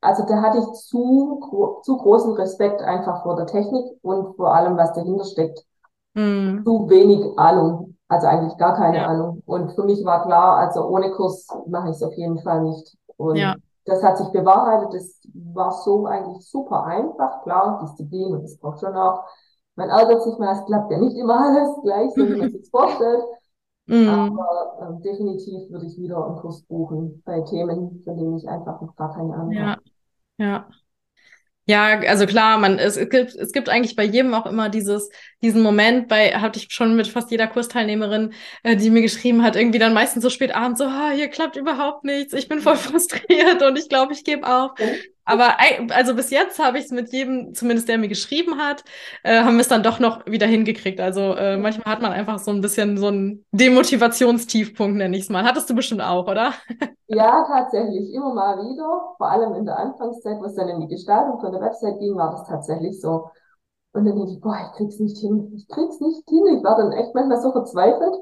also 0.00 0.24
da 0.26 0.42
hatte 0.42 0.58
ich 0.58 0.72
zu, 0.80 1.80
zu 1.84 1.96
großen 1.96 2.32
Respekt 2.32 2.82
einfach 2.82 3.22
vor 3.22 3.36
der 3.36 3.46
Technik 3.46 3.84
und 4.02 4.34
vor 4.34 4.52
allem, 4.52 4.76
was 4.76 4.92
dahinter 4.94 5.24
steckt. 5.26 5.64
Mm. 6.14 6.64
Zu 6.64 6.88
wenig 6.88 7.38
Ahnung. 7.38 7.85
Also 8.08 8.26
eigentlich 8.28 8.56
gar 8.56 8.76
keine 8.76 8.98
ja. 8.98 9.06
Ahnung. 9.06 9.42
Und 9.46 9.72
für 9.72 9.82
mich 9.84 10.04
war 10.04 10.24
klar, 10.24 10.58
also 10.58 10.86
ohne 10.88 11.10
Kurs 11.10 11.48
mache 11.66 11.90
ich 11.90 11.96
es 11.96 12.02
auf 12.02 12.14
jeden 12.14 12.38
Fall 12.38 12.62
nicht. 12.62 12.96
Und 13.16 13.36
ja. 13.36 13.56
das 13.84 14.02
hat 14.02 14.16
sich 14.18 14.28
bewahrheitet. 14.28 14.94
Das 14.94 15.20
war 15.34 15.72
so 15.72 16.06
eigentlich 16.06 16.48
super 16.48 16.84
einfach. 16.84 17.42
Klar, 17.42 17.80
Disziplin 17.82 18.34
und 18.34 18.42
das 18.44 18.58
braucht 18.58 18.80
schon 18.80 18.94
auch. 18.94 19.24
Man 19.74 19.90
ärgert 19.90 20.22
sich 20.22 20.38
mal, 20.38 20.52
es 20.52 20.64
klappt 20.64 20.90
ja 20.90 20.98
nicht 20.98 21.16
immer 21.16 21.38
alles 21.38 21.82
gleich, 21.82 22.10
so 22.14 22.26
wie 22.26 22.36
man 22.36 22.50
sich 22.52 22.70
vorstellt. 22.70 23.24
Mm. 23.86 24.08
Aber 24.08 24.78
ähm, 24.80 25.02
definitiv 25.02 25.70
würde 25.70 25.86
ich 25.86 25.98
wieder 25.98 26.24
einen 26.24 26.36
Kurs 26.36 26.62
buchen 26.62 27.22
bei 27.24 27.40
Themen, 27.42 28.02
von 28.04 28.16
denen 28.16 28.36
ich 28.36 28.48
einfach 28.48 28.80
noch 28.80 28.96
gar 28.96 29.12
keine 29.14 29.34
Ahnung 29.34 29.52
ja. 29.52 29.66
habe. 29.66 29.82
Ja. 30.38 30.66
Ja, 31.68 31.98
also 32.00 32.26
klar, 32.26 32.58
man, 32.58 32.78
es, 32.78 32.96
es, 32.96 33.08
gibt, 33.08 33.34
es 33.34 33.52
gibt 33.52 33.68
eigentlich 33.68 33.96
bei 33.96 34.04
jedem 34.04 34.34
auch 34.34 34.46
immer 34.46 34.68
dieses, 34.68 35.10
diesen 35.42 35.62
Moment, 35.62 36.06
bei, 36.06 36.30
hatte 36.34 36.60
ich 36.60 36.68
schon 36.70 36.94
mit 36.94 37.08
fast 37.08 37.32
jeder 37.32 37.48
Kursteilnehmerin, 37.48 38.34
äh, 38.62 38.76
die 38.76 38.88
mir 38.88 39.02
geschrieben 39.02 39.42
hat, 39.42 39.56
irgendwie 39.56 39.80
dann 39.80 39.92
meistens 39.92 40.22
so 40.22 40.30
spät 40.30 40.54
abends 40.54 40.78
so, 40.78 40.84
ah, 40.84 41.10
hier 41.10 41.26
klappt 41.28 41.56
überhaupt 41.56 42.04
nichts, 42.04 42.34
ich 42.34 42.48
bin 42.48 42.60
voll 42.60 42.76
frustriert 42.76 43.62
und 43.62 43.76
ich 43.76 43.88
glaube, 43.88 44.12
ich 44.12 44.22
gebe 44.22 44.46
auf. 44.46 44.72
Aber 45.26 45.56
also 45.90 46.14
bis 46.14 46.30
jetzt 46.30 46.58
habe 46.58 46.78
ich 46.78 46.84
es 46.86 46.90
mit 46.92 47.12
jedem, 47.12 47.52
zumindest 47.52 47.88
der 47.88 47.98
mir 47.98 48.08
geschrieben 48.08 48.58
hat, 48.58 48.84
äh, 49.24 49.42
haben 49.42 49.56
wir 49.56 49.60
es 49.60 49.68
dann 49.68 49.82
doch 49.82 49.98
noch 49.98 50.24
wieder 50.26 50.46
hingekriegt. 50.46 51.00
Also 51.00 51.34
äh, 51.34 51.56
manchmal 51.56 51.92
hat 51.94 52.02
man 52.02 52.12
einfach 52.12 52.38
so 52.38 52.52
ein 52.52 52.60
bisschen 52.60 52.96
so 52.96 53.08
einen 53.08 53.44
Demotivationstiefpunkt, 53.50 54.96
nenne 54.96 55.16
ich 55.16 55.24
es 55.24 55.28
mal. 55.28 55.44
Hattest 55.44 55.68
du 55.68 55.74
bestimmt 55.74 56.02
auch, 56.02 56.26
oder? 56.26 56.52
Ja, 57.08 57.44
tatsächlich. 57.46 58.12
Immer 58.12 58.34
mal 58.34 58.58
wieder. 58.58 59.14
Vor 59.16 59.30
allem 59.30 59.54
in 59.54 59.64
der 59.64 59.78
Anfangszeit, 59.78 60.40
wo 60.40 60.44
es 60.46 60.54
dann 60.56 60.68
in 60.68 60.80
die 60.80 60.88
Gestaltung 60.88 61.38
von 61.38 61.52
der 61.52 61.60
Website 61.60 62.00
ging, 62.00 62.16
war 62.16 62.32
das 62.32 62.48
tatsächlich 62.48 63.00
so. 63.00 63.30
Und 63.92 64.04
dann 64.04 64.16
denke 64.16 64.32
ich, 64.32 64.40
boah, 64.40 64.58
ich 64.60 64.76
krieg's 64.76 64.98
nicht 64.98 65.18
hin. 65.18 65.52
Ich 65.54 65.68
krieg's 65.68 66.00
nicht 66.00 66.28
hin. 66.28 66.46
Ich 66.58 66.64
war 66.64 66.76
dann 66.76 66.92
echt 66.92 67.14
manchmal 67.14 67.40
so 67.40 67.52
verzweifelt. 67.52 68.14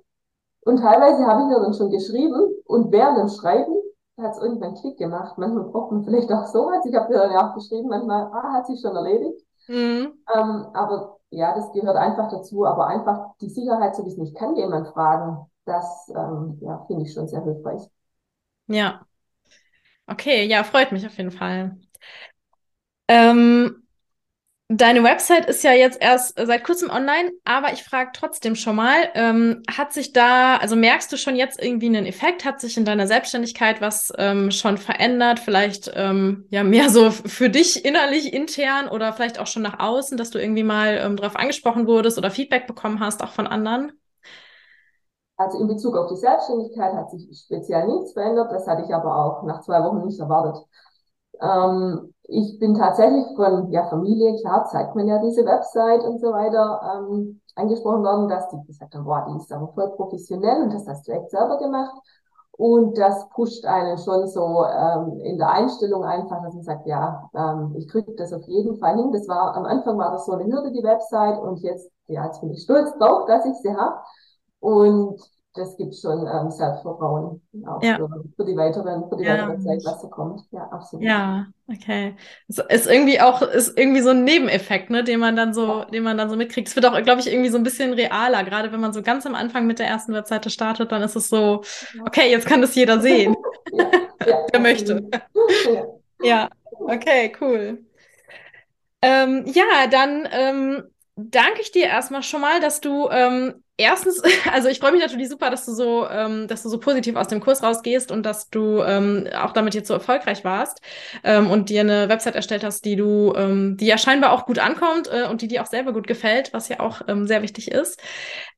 Und 0.67 0.79
teilweise 0.81 1.27
habe 1.27 1.43
ich 1.43 1.49
mir 1.49 1.61
dann 1.61 1.75
schon 1.75 1.91
geschrieben 1.91 2.55
und 2.67 2.93
während 2.93 3.19
dem 3.19 3.29
Schreiben 3.29 3.75
hat 4.19 4.33
es 4.33 4.43
irgendwann 4.43 4.75
Klick 4.75 4.97
gemacht. 4.99 5.39
Manchmal 5.39 5.65
braucht 5.65 5.93
man 5.93 6.05
vielleicht 6.05 6.31
auch 6.33 6.47
sowas. 6.47 6.85
Ich 6.87 6.95
habe 6.95 7.13
dir 7.13 7.19
dann 7.19 7.33
ja 7.33 7.51
auch 7.51 7.55
geschrieben, 7.55 7.89
manchmal, 7.89 8.31
ah, 8.33 8.53
hat 8.55 8.67
sich 8.67 8.81
schon 8.81 8.95
erledigt. 8.97 9.45
Mhm. 9.69 10.13
Ähm, 10.35 10.67
aber 10.73 11.19
ja, 11.31 11.55
das 11.55 11.73
gehört 11.73 11.97
einfach 11.97 12.31
dazu. 12.31 12.65
Aber 12.65 12.87
einfach 12.87 13.35
die 13.41 13.49
Sicherheit, 13.49 13.97
so 13.97 14.05
wie 14.05 14.11
es 14.11 14.17
nicht 14.17 14.37
kann, 14.37 14.57
jemand 14.57 14.89
fragen, 14.89 15.47
das 15.65 16.11
ähm, 16.15 16.59
ja, 16.61 16.85
finde 16.87 17.03
ich 17.03 17.13
schon 17.13 17.29
sehr 17.29 17.43
hilfreich. 17.43 17.83
Ja. 18.67 19.07
Okay, 20.07 20.47
ja, 20.47 20.65
freut 20.65 20.93
mich 20.93 21.07
auf 21.07 21.17
jeden 21.17 21.31
Fall. 21.31 21.79
Ähm, 23.09 23.84
Deine 24.71 25.05
Website 25.05 25.45
ist 25.45 25.63
ja 25.63 25.73
jetzt 25.73 26.01
erst 26.01 26.39
seit 26.39 26.65
kurzem 26.65 26.89
online, 26.89 27.33
aber 27.45 27.75
ich 27.75 27.85
frage 27.85 28.13
trotzdem 28.15 28.55
schon 28.55 28.77
mal, 28.77 28.97
ähm, 29.15 29.63
hat 29.71 29.93
sich 29.93 30.15
da, 30.15 30.57
also 30.57 30.75
merkst 30.75 31.13
du 31.13 31.19
schon 31.19 31.37
jetzt 31.37 31.63
irgendwie 31.63 31.89
einen 31.89 32.07
Effekt? 32.07 32.47
Hat 32.47 32.61
sich 32.61 32.79
in 32.79 32.87
deiner 32.87 33.07
Selbstständigkeit 33.07 33.83
was 33.83 34.11
ähm, 34.17 34.51
schon 34.51 34.79
verändert? 34.79 35.39
Vielleicht 35.39 35.93
ähm, 35.95 36.47
ja 36.49 36.65
mehr 36.65 36.89
so 36.89 37.11
für 37.11 37.51
dich 37.51 37.85
innerlich, 37.85 38.33
intern 38.33 38.89
oder 38.89 39.13
vielleicht 39.13 39.39
auch 39.39 39.47
schon 39.47 39.63
nach 39.63 39.81
außen, 39.81 40.17
dass 40.17 40.31
du 40.31 40.41
irgendwie 40.41 40.65
mal 40.65 40.97
ähm, 40.97 41.17
darauf 41.17 41.37
angesprochen 41.37 41.87
wurdest 41.87 42.17
oder 42.17 42.31
Feedback 42.31 42.67
bekommen 42.67 43.01
hast, 43.01 43.23
auch 43.23 43.33
von 43.33 43.47
anderen? 43.47 43.93
Also 45.37 45.59
in 45.59 45.69
Bezug 45.69 45.95
auf 45.95 46.09
die 46.09 46.17
Selbstständigkeit 46.17 46.95
hat 46.95 47.11
sich 47.11 47.29
speziell 47.39 47.87
nichts 47.87 48.15
verändert. 48.15 48.51
Das 48.51 48.67
hatte 48.67 48.83
ich 48.87 48.95
aber 48.95 49.15
auch 49.15 49.43
nach 49.43 49.61
zwei 49.61 49.83
Wochen 49.85 50.07
nicht 50.07 50.21
erwartet. 50.21 50.65
Ähm, 51.45 52.15
ich 52.25 52.59
bin 52.59 52.75
tatsächlich 52.75 53.27
von 53.37 53.71
ja, 53.71 53.85
Familie, 53.89 54.37
klar, 54.41 54.65
zeigt 54.67 54.95
man 54.97 55.07
ja 55.07 55.19
diese 55.19 55.45
Website 55.45 56.03
und 56.05 56.21
so 56.21 56.33
weiter, 56.33 56.81
ähm, 56.97 57.41
angesprochen 57.55 58.03
worden, 58.03 58.29
dass 58.29 58.49
die 58.49 58.65
gesagt 58.67 58.95
haben, 58.95 59.05
boah, 59.05 59.27
die 59.29 59.37
ist 59.37 59.53
aber 59.53 59.69
voll 59.75 59.91
professionell 59.97 60.63
und 60.63 60.73
das 60.73 60.89
hast 60.89 61.07
du 61.07 61.13
echt 61.13 61.31
selber 61.31 61.59
gemacht. 61.59 61.95
Und 62.57 62.97
das 62.97 63.29
pusht 63.31 63.65
einen 63.67 63.99
schon 63.99 64.29
so 64.29 64.65
ähm, 64.65 65.21
in 65.21 65.39
der 65.39 65.51
Einstellung 65.51 66.05
einfach, 66.05 66.41
dass 66.43 66.55
man 66.55 66.63
sagt, 66.63 66.87
ja, 66.87 67.29
ähm, 67.35 67.75
ich 67.77 67.89
kriege 67.89 68.15
das 68.15 68.33
auf 68.33 68.45
jeden 68.47 68.77
Fall 68.79 68.97
hin. 68.97 69.11
Das 69.13 69.27
war 69.27 69.57
am 69.57 69.65
Anfang 69.65 69.99
war 69.99 70.13
das 70.13 70.25
so 70.25 70.33
eine 70.33 70.45
Hürde, 70.45 70.71
die 70.71 70.85
Website, 70.85 71.41
und 71.41 71.61
jetzt, 71.61 71.91
ja, 72.07 72.25
jetzt 72.27 72.41
bin 72.41 72.53
ich 72.53 72.63
stolz 72.63 72.97
drauf, 72.99 73.27
dass 73.27 73.45
ich 73.45 73.57
sie 73.57 73.75
habe. 73.75 73.97
Und 74.61 75.21
das 75.55 75.77
gibt 75.77 75.95
schon 75.95 76.27
ähm, 76.27 76.51
Selbstvertrauen 76.51 77.41
auch 77.67 77.83
ja. 77.83 77.97
für, 77.97 78.09
für, 78.37 78.45
die 78.45 78.57
weiteren, 78.57 79.09
für 79.09 79.17
die 79.17 79.25
ja. 79.25 79.49
weitere 79.49 79.59
Zeit, 79.61 79.83
was 79.85 80.03
so 80.03 80.09
kommt. 80.09 80.43
Ja, 80.51 80.69
absolut. 80.73 81.05
Ja, 81.05 81.47
okay. 81.69 82.17
Das 82.49 82.65
ist 82.69 82.87
irgendwie 82.89 83.21
auch, 83.21 83.41
ist 83.41 83.79
irgendwie 83.79 84.01
so 84.01 84.11
ein 84.11 84.25
Nebeneffekt, 84.25 84.91
ne, 84.91 85.05
den 85.05 85.21
man 85.21 85.37
dann 85.37 85.55
so, 85.55 85.67
ja. 85.67 85.85
den 85.85 86.03
man 86.03 86.19
dann 86.19 86.29
so 86.29 86.35
mitkriegt. 86.35 86.67
Es 86.67 86.75
wird 86.75 86.87
auch, 86.87 87.01
glaube 87.03 87.21
ich, 87.21 87.33
irgendwie 87.33 87.51
so 87.51 87.57
ein 87.57 87.63
bisschen 87.63 87.93
realer. 87.93 88.43
Gerade 88.43 88.73
wenn 88.73 88.81
man 88.81 88.93
so 88.93 89.03
ganz 89.03 89.27
am 89.27 89.37
Anfang 89.37 89.67
mit 89.67 89.79
der 89.79 89.87
ersten 89.87 90.13
Webseite 90.13 90.51
startet, 90.51 90.91
dann 90.91 91.03
ist 91.03 91.15
es 91.15 91.29
so, 91.29 91.63
okay, 92.05 92.29
jetzt 92.31 92.47
kann 92.47 92.61
das 92.61 92.75
jeder 92.75 93.01
sehen. 93.01 93.37
ja, 93.73 94.47
der 94.53 94.61
möchte. 94.61 95.09
ja, 96.21 96.49
okay, 96.81 97.33
cool. 97.41 97.85
Ähm, 99.03 99.45
ja, 99.47 99.87
dann 99.89 100.29
ähm, 100.33 100.83
danke 101.15 101.61
ich 101.61 101.71
dir 101.71 101.87
erstmal 101.87 102.25
schon 102.25 102.41
mal, 102.41 102.59
dass 102.59 102.81
du 102.81 103.09
ähm, 103.11 103.64
erstens, 103.77 104.23
also 104.53 104.69
ich 104.69 104.79
freue 104.79 104.93
mich 104.93 105.01
natürlich 105.01 105.29
super, 105.29 105.51
dass 105.51 105.67
du 105.67 105.73
so, 105.73 106.09
ähm, 106.09 106.49
dass 106.49 106.63
du 106.63 106.69
so 106.69 106.79
positiv 106.79 107.17
aus 107.17 107.29
dem 107.29 107.41
Kurs 107.41 107.63
rausgehst 107.63 108.11
und 108.11 108.25
dass 108.25 108.51
du 108.51 108.83
ähm, 108.83 109.29
auch 109.35 109.53
damit 109.53 109.75
jetzt 109.75 109.89
so 109.89 109.95
erfolgreich 109.95 110.45
warst 110.45 110.81
ähm, 111.23 111.51
und 111.51 111.69
dir 111.69 111.81
eine 111.81 112.09
Website 112.09 112.35
erstellt 112.35 112.65
hast, 112.65 112.85
die 112.85 112.97
du, 112.97 113.33
ähm, 113.37 113.77
die 113.77 113.87
ja 113.87 113.99
scheinbar 113.99 114.33
auch 114.33 114.47
gut 114.47 114.59
ankommt 114.59 115.09
äh, 115.13 115.27
und 115.29 115.43
die 115.43 115.49
dir 115.49 115.63
auch 115.63 115.67
selber 115.67 115.93
gut 115.93 116.07
gefällt, 116.07 116.53
was 116.53 116.69
ja 116.69 116.81
auch 116.81 117.03
ähm, 117.09 117.27
sehr 117.27 117.43
wichtig 117.43 117.71
ist. 117.71 118.01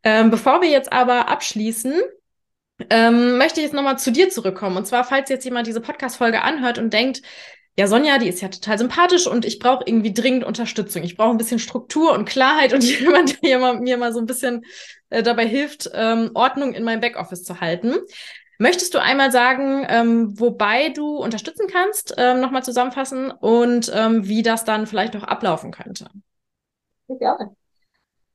Ähm, 0.02 0.30
bevor 0.30 0.60
wir 0.60 0.68
jetzt 0.68 0.92
aber 0.92 1.28
abschließen, 1.28 1.94
ähm, 2.90 3.38
möchte 3.38 3.60
ich 3.60 3.64
jetzt 3.64 3.74
nochmal 3.74 3.98
zu 3.98 4.12
dir 4.12 4.28
zurückkommen. 4.28 4.76
Und 4.76 4.86
zwar, 4.86 5.04
falls 5.04 5.30
jetzt 5.30 5.44
jemand 5.44 5.66
diese 5.66 5.80
Podcast-Folge 5.80 6.42
anhört 6.42 6.78
und 6.78 6.92
denkt, 6.92 7.22
ja, 7.78 7.86
Sonja, 7.86 8.18
die 8.18 8.28
ist 8.28 8.40
ja 8.40 8.48
total 8.48 8.78
sympathisch 8.78 9.26
und 9.26 9.44
ich 9.44 9.58
brauche 9.58 9.84
irgendwie 9.86 10.14
dringend 10.14 10.44
Unterstützung. 10.44 11.02
Ich 11.02 11.16
brauche 11.16 11.30
ein 11.30 11.36
bisschen 11.36 11.58
Struktur 11.58 12.12
und 12.12 12.24
Klarheit 12.24 12.72
und 12.72 12.82
jemand, 13.00 13.42
der 13.42 13.74
mir 13.74 13.98
mal 13.98 14.12
so 14.12 14.18
ein 14.18 14.26
bisschen 14.26 14.64
äh, 15.10 15.22
dabei 15.22 15.46
hilft, 15.46 15.90
ähm, 15.92 16.30
Ordnung 16.34 16.72
in 16.72 16.84
meinem 16.84 17.00
Backoffice 17.00 17.44
zu 17.44 17.60
halten. 17.60 17.96
Möchtest 18.58 18.94
du 18.94 19.02
einmal 19.02 19.30
sagen, 19.30 19.84
ähm, 19.88 20.40
wobei 20.40 20.88
du 20.88 21.18
unterstützen 21.18 21.66
kannst, 21.70 22.14
ähm, 22.16 22.40
nochmal 22.40 22.64
zusammenfassen 22.64 23.30
und 23.30 23.92
ähm, 23.94 24.26
wie 24.26 24.42
das 24.42 24.64
dann 24.64 24.86
vielleicht 24.86 25.12
noch 25.12 25.24
ablaufen 25.24 25.72
könnte? 25.72 26.08
Gerne. 27.08 27.54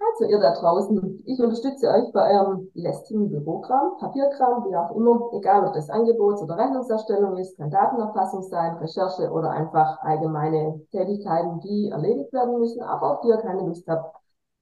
Also 0.10 0.26
ihr 0.26 0.40
da 0.40 0.54
draußen, 0.54 1.24
ich 1.26 1.40
unterstütze 1.40 1.88
euch 1.90 2.12
bei 2.12 2.34
eurem 2.34 2.70
lästigen 2.74 3.30
Bürokram, 3.30 3.98
Papierkram, 4.00 4.66
wie 4.66 4.76
auch 4.76 4.96
immer, 4.96 5.30
egal 5.34 5.68
ob 5.68 5.74
das 5.74 5.90
Angebots- 5.90 6.42
oder 6.42 6.58
Rechnungserstellung 6.58 7.38
ist, 7.38 7.56
kann 7.58 7.70
Datenerfassung 7.70 8.42
sein, 8.44 8.78
Recherche 8.78 9.30
oder 9.32 9.52
einfach 9.52 10.00
allgemeine 10.02 10.82
Tätigkeiten, 10.92 11.60
die 11.62 11.90
erledigt 11.90 12.34
werden 12.34 12.60
müssen, 12.60 12.82
aber 12.82 13.12
auf 13.12 13.22
die 13.22 13.28
ihr 13.28 13.38
keine 13.38 13.62
Lust 13.62 13.88
habt. 13.88 14.16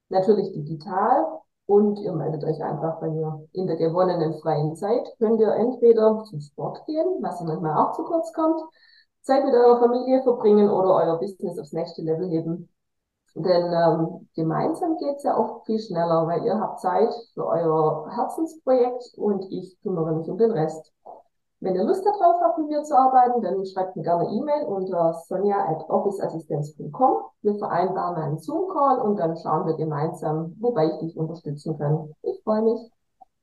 Natürlich 0.10 0.52
digital 0.52 1.40
und 1.68 2.00
ihr 2.00 2.14
meldet 2.14 2.44
euch 2.44 2.62
einfach 2.62 3.00
bei 3.00 3.10
mir. 3.10 3.48
In 3.54 3.68
der 3.68 3.78
gewonnenen 3.78 4.34
freien 4.42 4.76
Zeit 4.76 5.08
könnt 5.20 5.40
ihr 5.40 5.54
entweder 5.54 6.24
zum 6.24 6.42
Sport 6.42 6.86
gehen, 6.86 7.20
was 7.22 7.42
manchmal 7.42 7.78
auch 7.78 7.94
zu 7.94 8.04
kurz 8.04 8.34
kommt, 8.34 8.60
Zeit 9.22 9.46
mit 9.46 9.54
eurer 9.54 9.80
Familie 9.80 10.22
verbringen 10.24 10.70
oder 10.70 10.96
euer 10.96 11.20
Business 11.20 11.58
aufs 11.60 11.74
nächste 11.74 12.02
Level 12.02 12.28
heben. 12.30 12.70
Denn 13.36 13.72
ähm, 13.72 14.28
gemeinsam 14.36 14.98
geht's 14.98 15.24
ja 15.24 15.38
oft 15.38 15.66
viel 15.66 15.80
schneller, 15.80 16.28
weil 16.28 16.44
ihr 16.46 16.60
habt 16.60 16.80
Zeit 16.80 17.14
für 17.34 17.46
euer 17.46 18.10
Herzensprojekt 18.16 19.14
und 19.18 19.46
ich 19.52 19.80
kümmere 19.82 20.14
mich 20.14 20.30
um 20.30 20.38
den 20.38 20.52
Rest. 20.52 20.92
Wenn 21.62 21.76
ihr 21.76 21.84
Lust 21.84 22.06
darauf 22.06 22.42
habt, 22.42 22.58
mit 22.58 22.70
mir 22.70 22.84
zu 22.84 22.98
arbeiten, 22.98 23.42
dann 23.42 23.66
schreibt 23.66 23.98
mir 23.98 24.04
gerne 24.04 24.30
E-Mail 24.30 24.66
unter 24.66 25.14
sonja.officeassistenz.com. 25.28 27.24
Wir 27.42 27.58
vereinbaren 27.58 28.16
einen 28.16 28.40
Zoom-Call 28.40 29.00
und 29.02 29.18
dann 29.20 29.36
schauen 29.36 29.68
wir 29.68 29.76
gemeinsam, 29.76 30.56
wobei 30.60 30.86
ich 30.86 30.98
dich 31.00 31.18
unterstützen 31.18 31.78
kann. 31.78 32.14
Ich 32.22 32.42
freue 32.44 32.62
mich. 32.62 32.92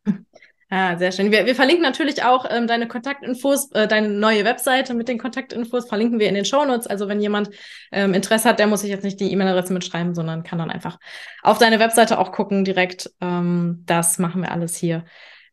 Ah, 0.68 0.96
sehr 0.98 1.12
schön. 1.12 1.30
Wir, 1.30 1.46
wir 1.46 1.54
verlinken 1.54 1.82
natürlich 1.82 2.24
auch 2.24 2.44
ähm, 2.50 2.66
deine 2.66 2.88
Kontaktinfos, 2.88 3.70
äh, 3.70 3.86
deine 3.86 4.08
neue 4.08 4.44
Webseite 4.44 4.94
mit 4.94 5.06
den 5.06 5.16
Kontaktinfos 5.16 5.88
verlinken 5.88 6.18
wir 6.18 6.28
in 6.28 6.34
den 6.34 6.44
Shownotes. 6.44 6.88
Also 6.88 7.06
wenn 7.06 7.20
jemand 7.20 7.50
ähm, 7.92 8.14
Interesse 8.14 8.48
hat, 8.48 8.58
der 8.58 8.66
muss 8.66 8.80
sich 8.80 8.90
jetzt 8.90 9.04
nicht 9.04 9.20
die 9.20 9.30
E-Mail-Adresse 9.30 9.72
mitschreiben, 9.72 10.16
sondern 10.16 10.42
kann 10.42 10.58
dann 10.58 10.70
einfach 10.72 10.98
auf 11.42 11.58
deine 11.58 11.78
Webseite 11.78 12.18
auch 12.18 12.32
gucken 12.32 12.64
direkt. 12.64 13.12
Ähm, 13.20 13.84
das 13.86 14.18
machen 14.18 14.42
wir 14.42 14.50
alles 14.50 14.74
hier 14.74 15.04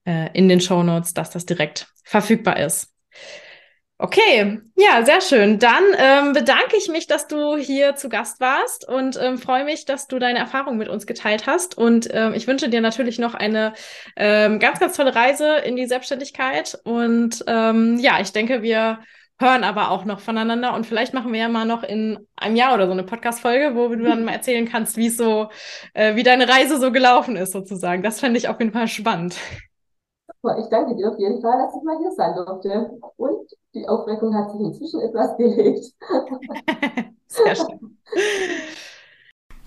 äh, 0.04 0.30
in 0.34 0.50
den 0.50 0.62
Shownotes, 0.62 1.14
dass 1.14 1.30
das 1.30 1.46
direkt 1.46 1.88
verfügbar 2.04 2.58
ist. 2.58 2.92
Okay, 4.04 4.60
ja, 4.76 5.06
sehr 5.06 5.22
schön. 5.22 5.60
Dann 5.60 5.82
ähm, 5.98 6.34
bedanke 6.34 6.76
ich 6.76 6.90
mich, 6.90 7.08
dass 7.08 7.26
du 7.30 7.56
hier 7.56 7.96
zu 7.96 8.10
Gast 8.10 8.42
warst 8.42 8.86
und 8.86 9.18
ähm, 9.18 9.38
freue 9.38 9.64
mich, 9.64 9.86
dass 9.86 10.10
du 10.10 10.20
deine 10.20 10.40
Erfahrungen 10.40 10.78
mit 10.78 10.90
uns 10.90 11.08
geteilt 11.08 11.48
hast. 11.48 11.78
Und 11.78 12.10
ähm, 12.12 12.34
ich 12.34 12.46
wünsche 12.46 12.68
dir 12.68 12.82
natürlich 12.82 13.18
noch 13.18 13.34
eine 13.34 13.72
ähm, 14.18 14.60
ganz, 14.60 14.82
ganz 14.82 14.98
tolle 14.98 15.16
Reise 15.16 15.56
in 15.60 15.78
die 15.78 15.86
Selbstständigkeit. 15.86 16.78
Und 16.84 17.46
ähm, 17.48 17.98
ja, 17.98 18.20
ich 18.20 18.34
denke, 18.34 18.62
wir 18.62 19.00
hören 19.40 19.64
aber 19.64 19.90
auch 19.90 20.04
noch 20.04 20.20
voneinander 20.20 20.74
und 20.74 20.86
vielleicht 20.86 21.14
machen 21.14 21.32
wir 21.32 21.40
ja 21.40 21.48
mal 21.48 21.64
noch 21.64 21.84
in 21.84 22.28
einem 22.36 22.58
Jahr 22.58 22.74
oder 22.74 22.88
so 22.88 22.92
eine 22.92 23.04
Podcast-Folge, 23.04 23.74
wo 23.74 23.88
du 23.88 24.04
dann 24.04 24.26
mal 24.26 24.34
erzählen 24.34 24.68
kannst, 24.68 24.98
wie 24.98 25.10
so, 25.10 25.48
äh, 25.94 26.18
wie 26.18 26.24
deine 26.24 26.50
Reise 26.50 26.78
so 26.78 26.92
gelaufen 26.92 27.38
ist, 27.38 27.54
sozusagen. 27.54 28.04
Das 28.04 28.20
fände 28.20 28.38
ich 28.38 28.50
auf 28.50 28.60
jeden 28.60 28.74
Fall 28.74 28.90
spannend. 28.90 29.38
Ich 30.60 30.68
danke 30.68 30.96
dir 30.96 31.10
auf 31.10 31.18
jeden 31.18 31.42
Fall, 31.42 31.58
dass 31.58 31.76
ich 31.76 31.84
mal 31.84 31.98
hier 32.00 32.12
sein 32.12 32.36
durfte. 32.36 33.00
Und 33.16 33.50
die 33.74 33.88
Aufregung 33.88 34.36
hat 34.36 34.52
sich 34.52 34.60
inzwischen 34.60 35.00
etwas 35.00 35.38
gelegt. 35.38 35.94
Sehr 37.28 37.56
schön. 37.56 37.98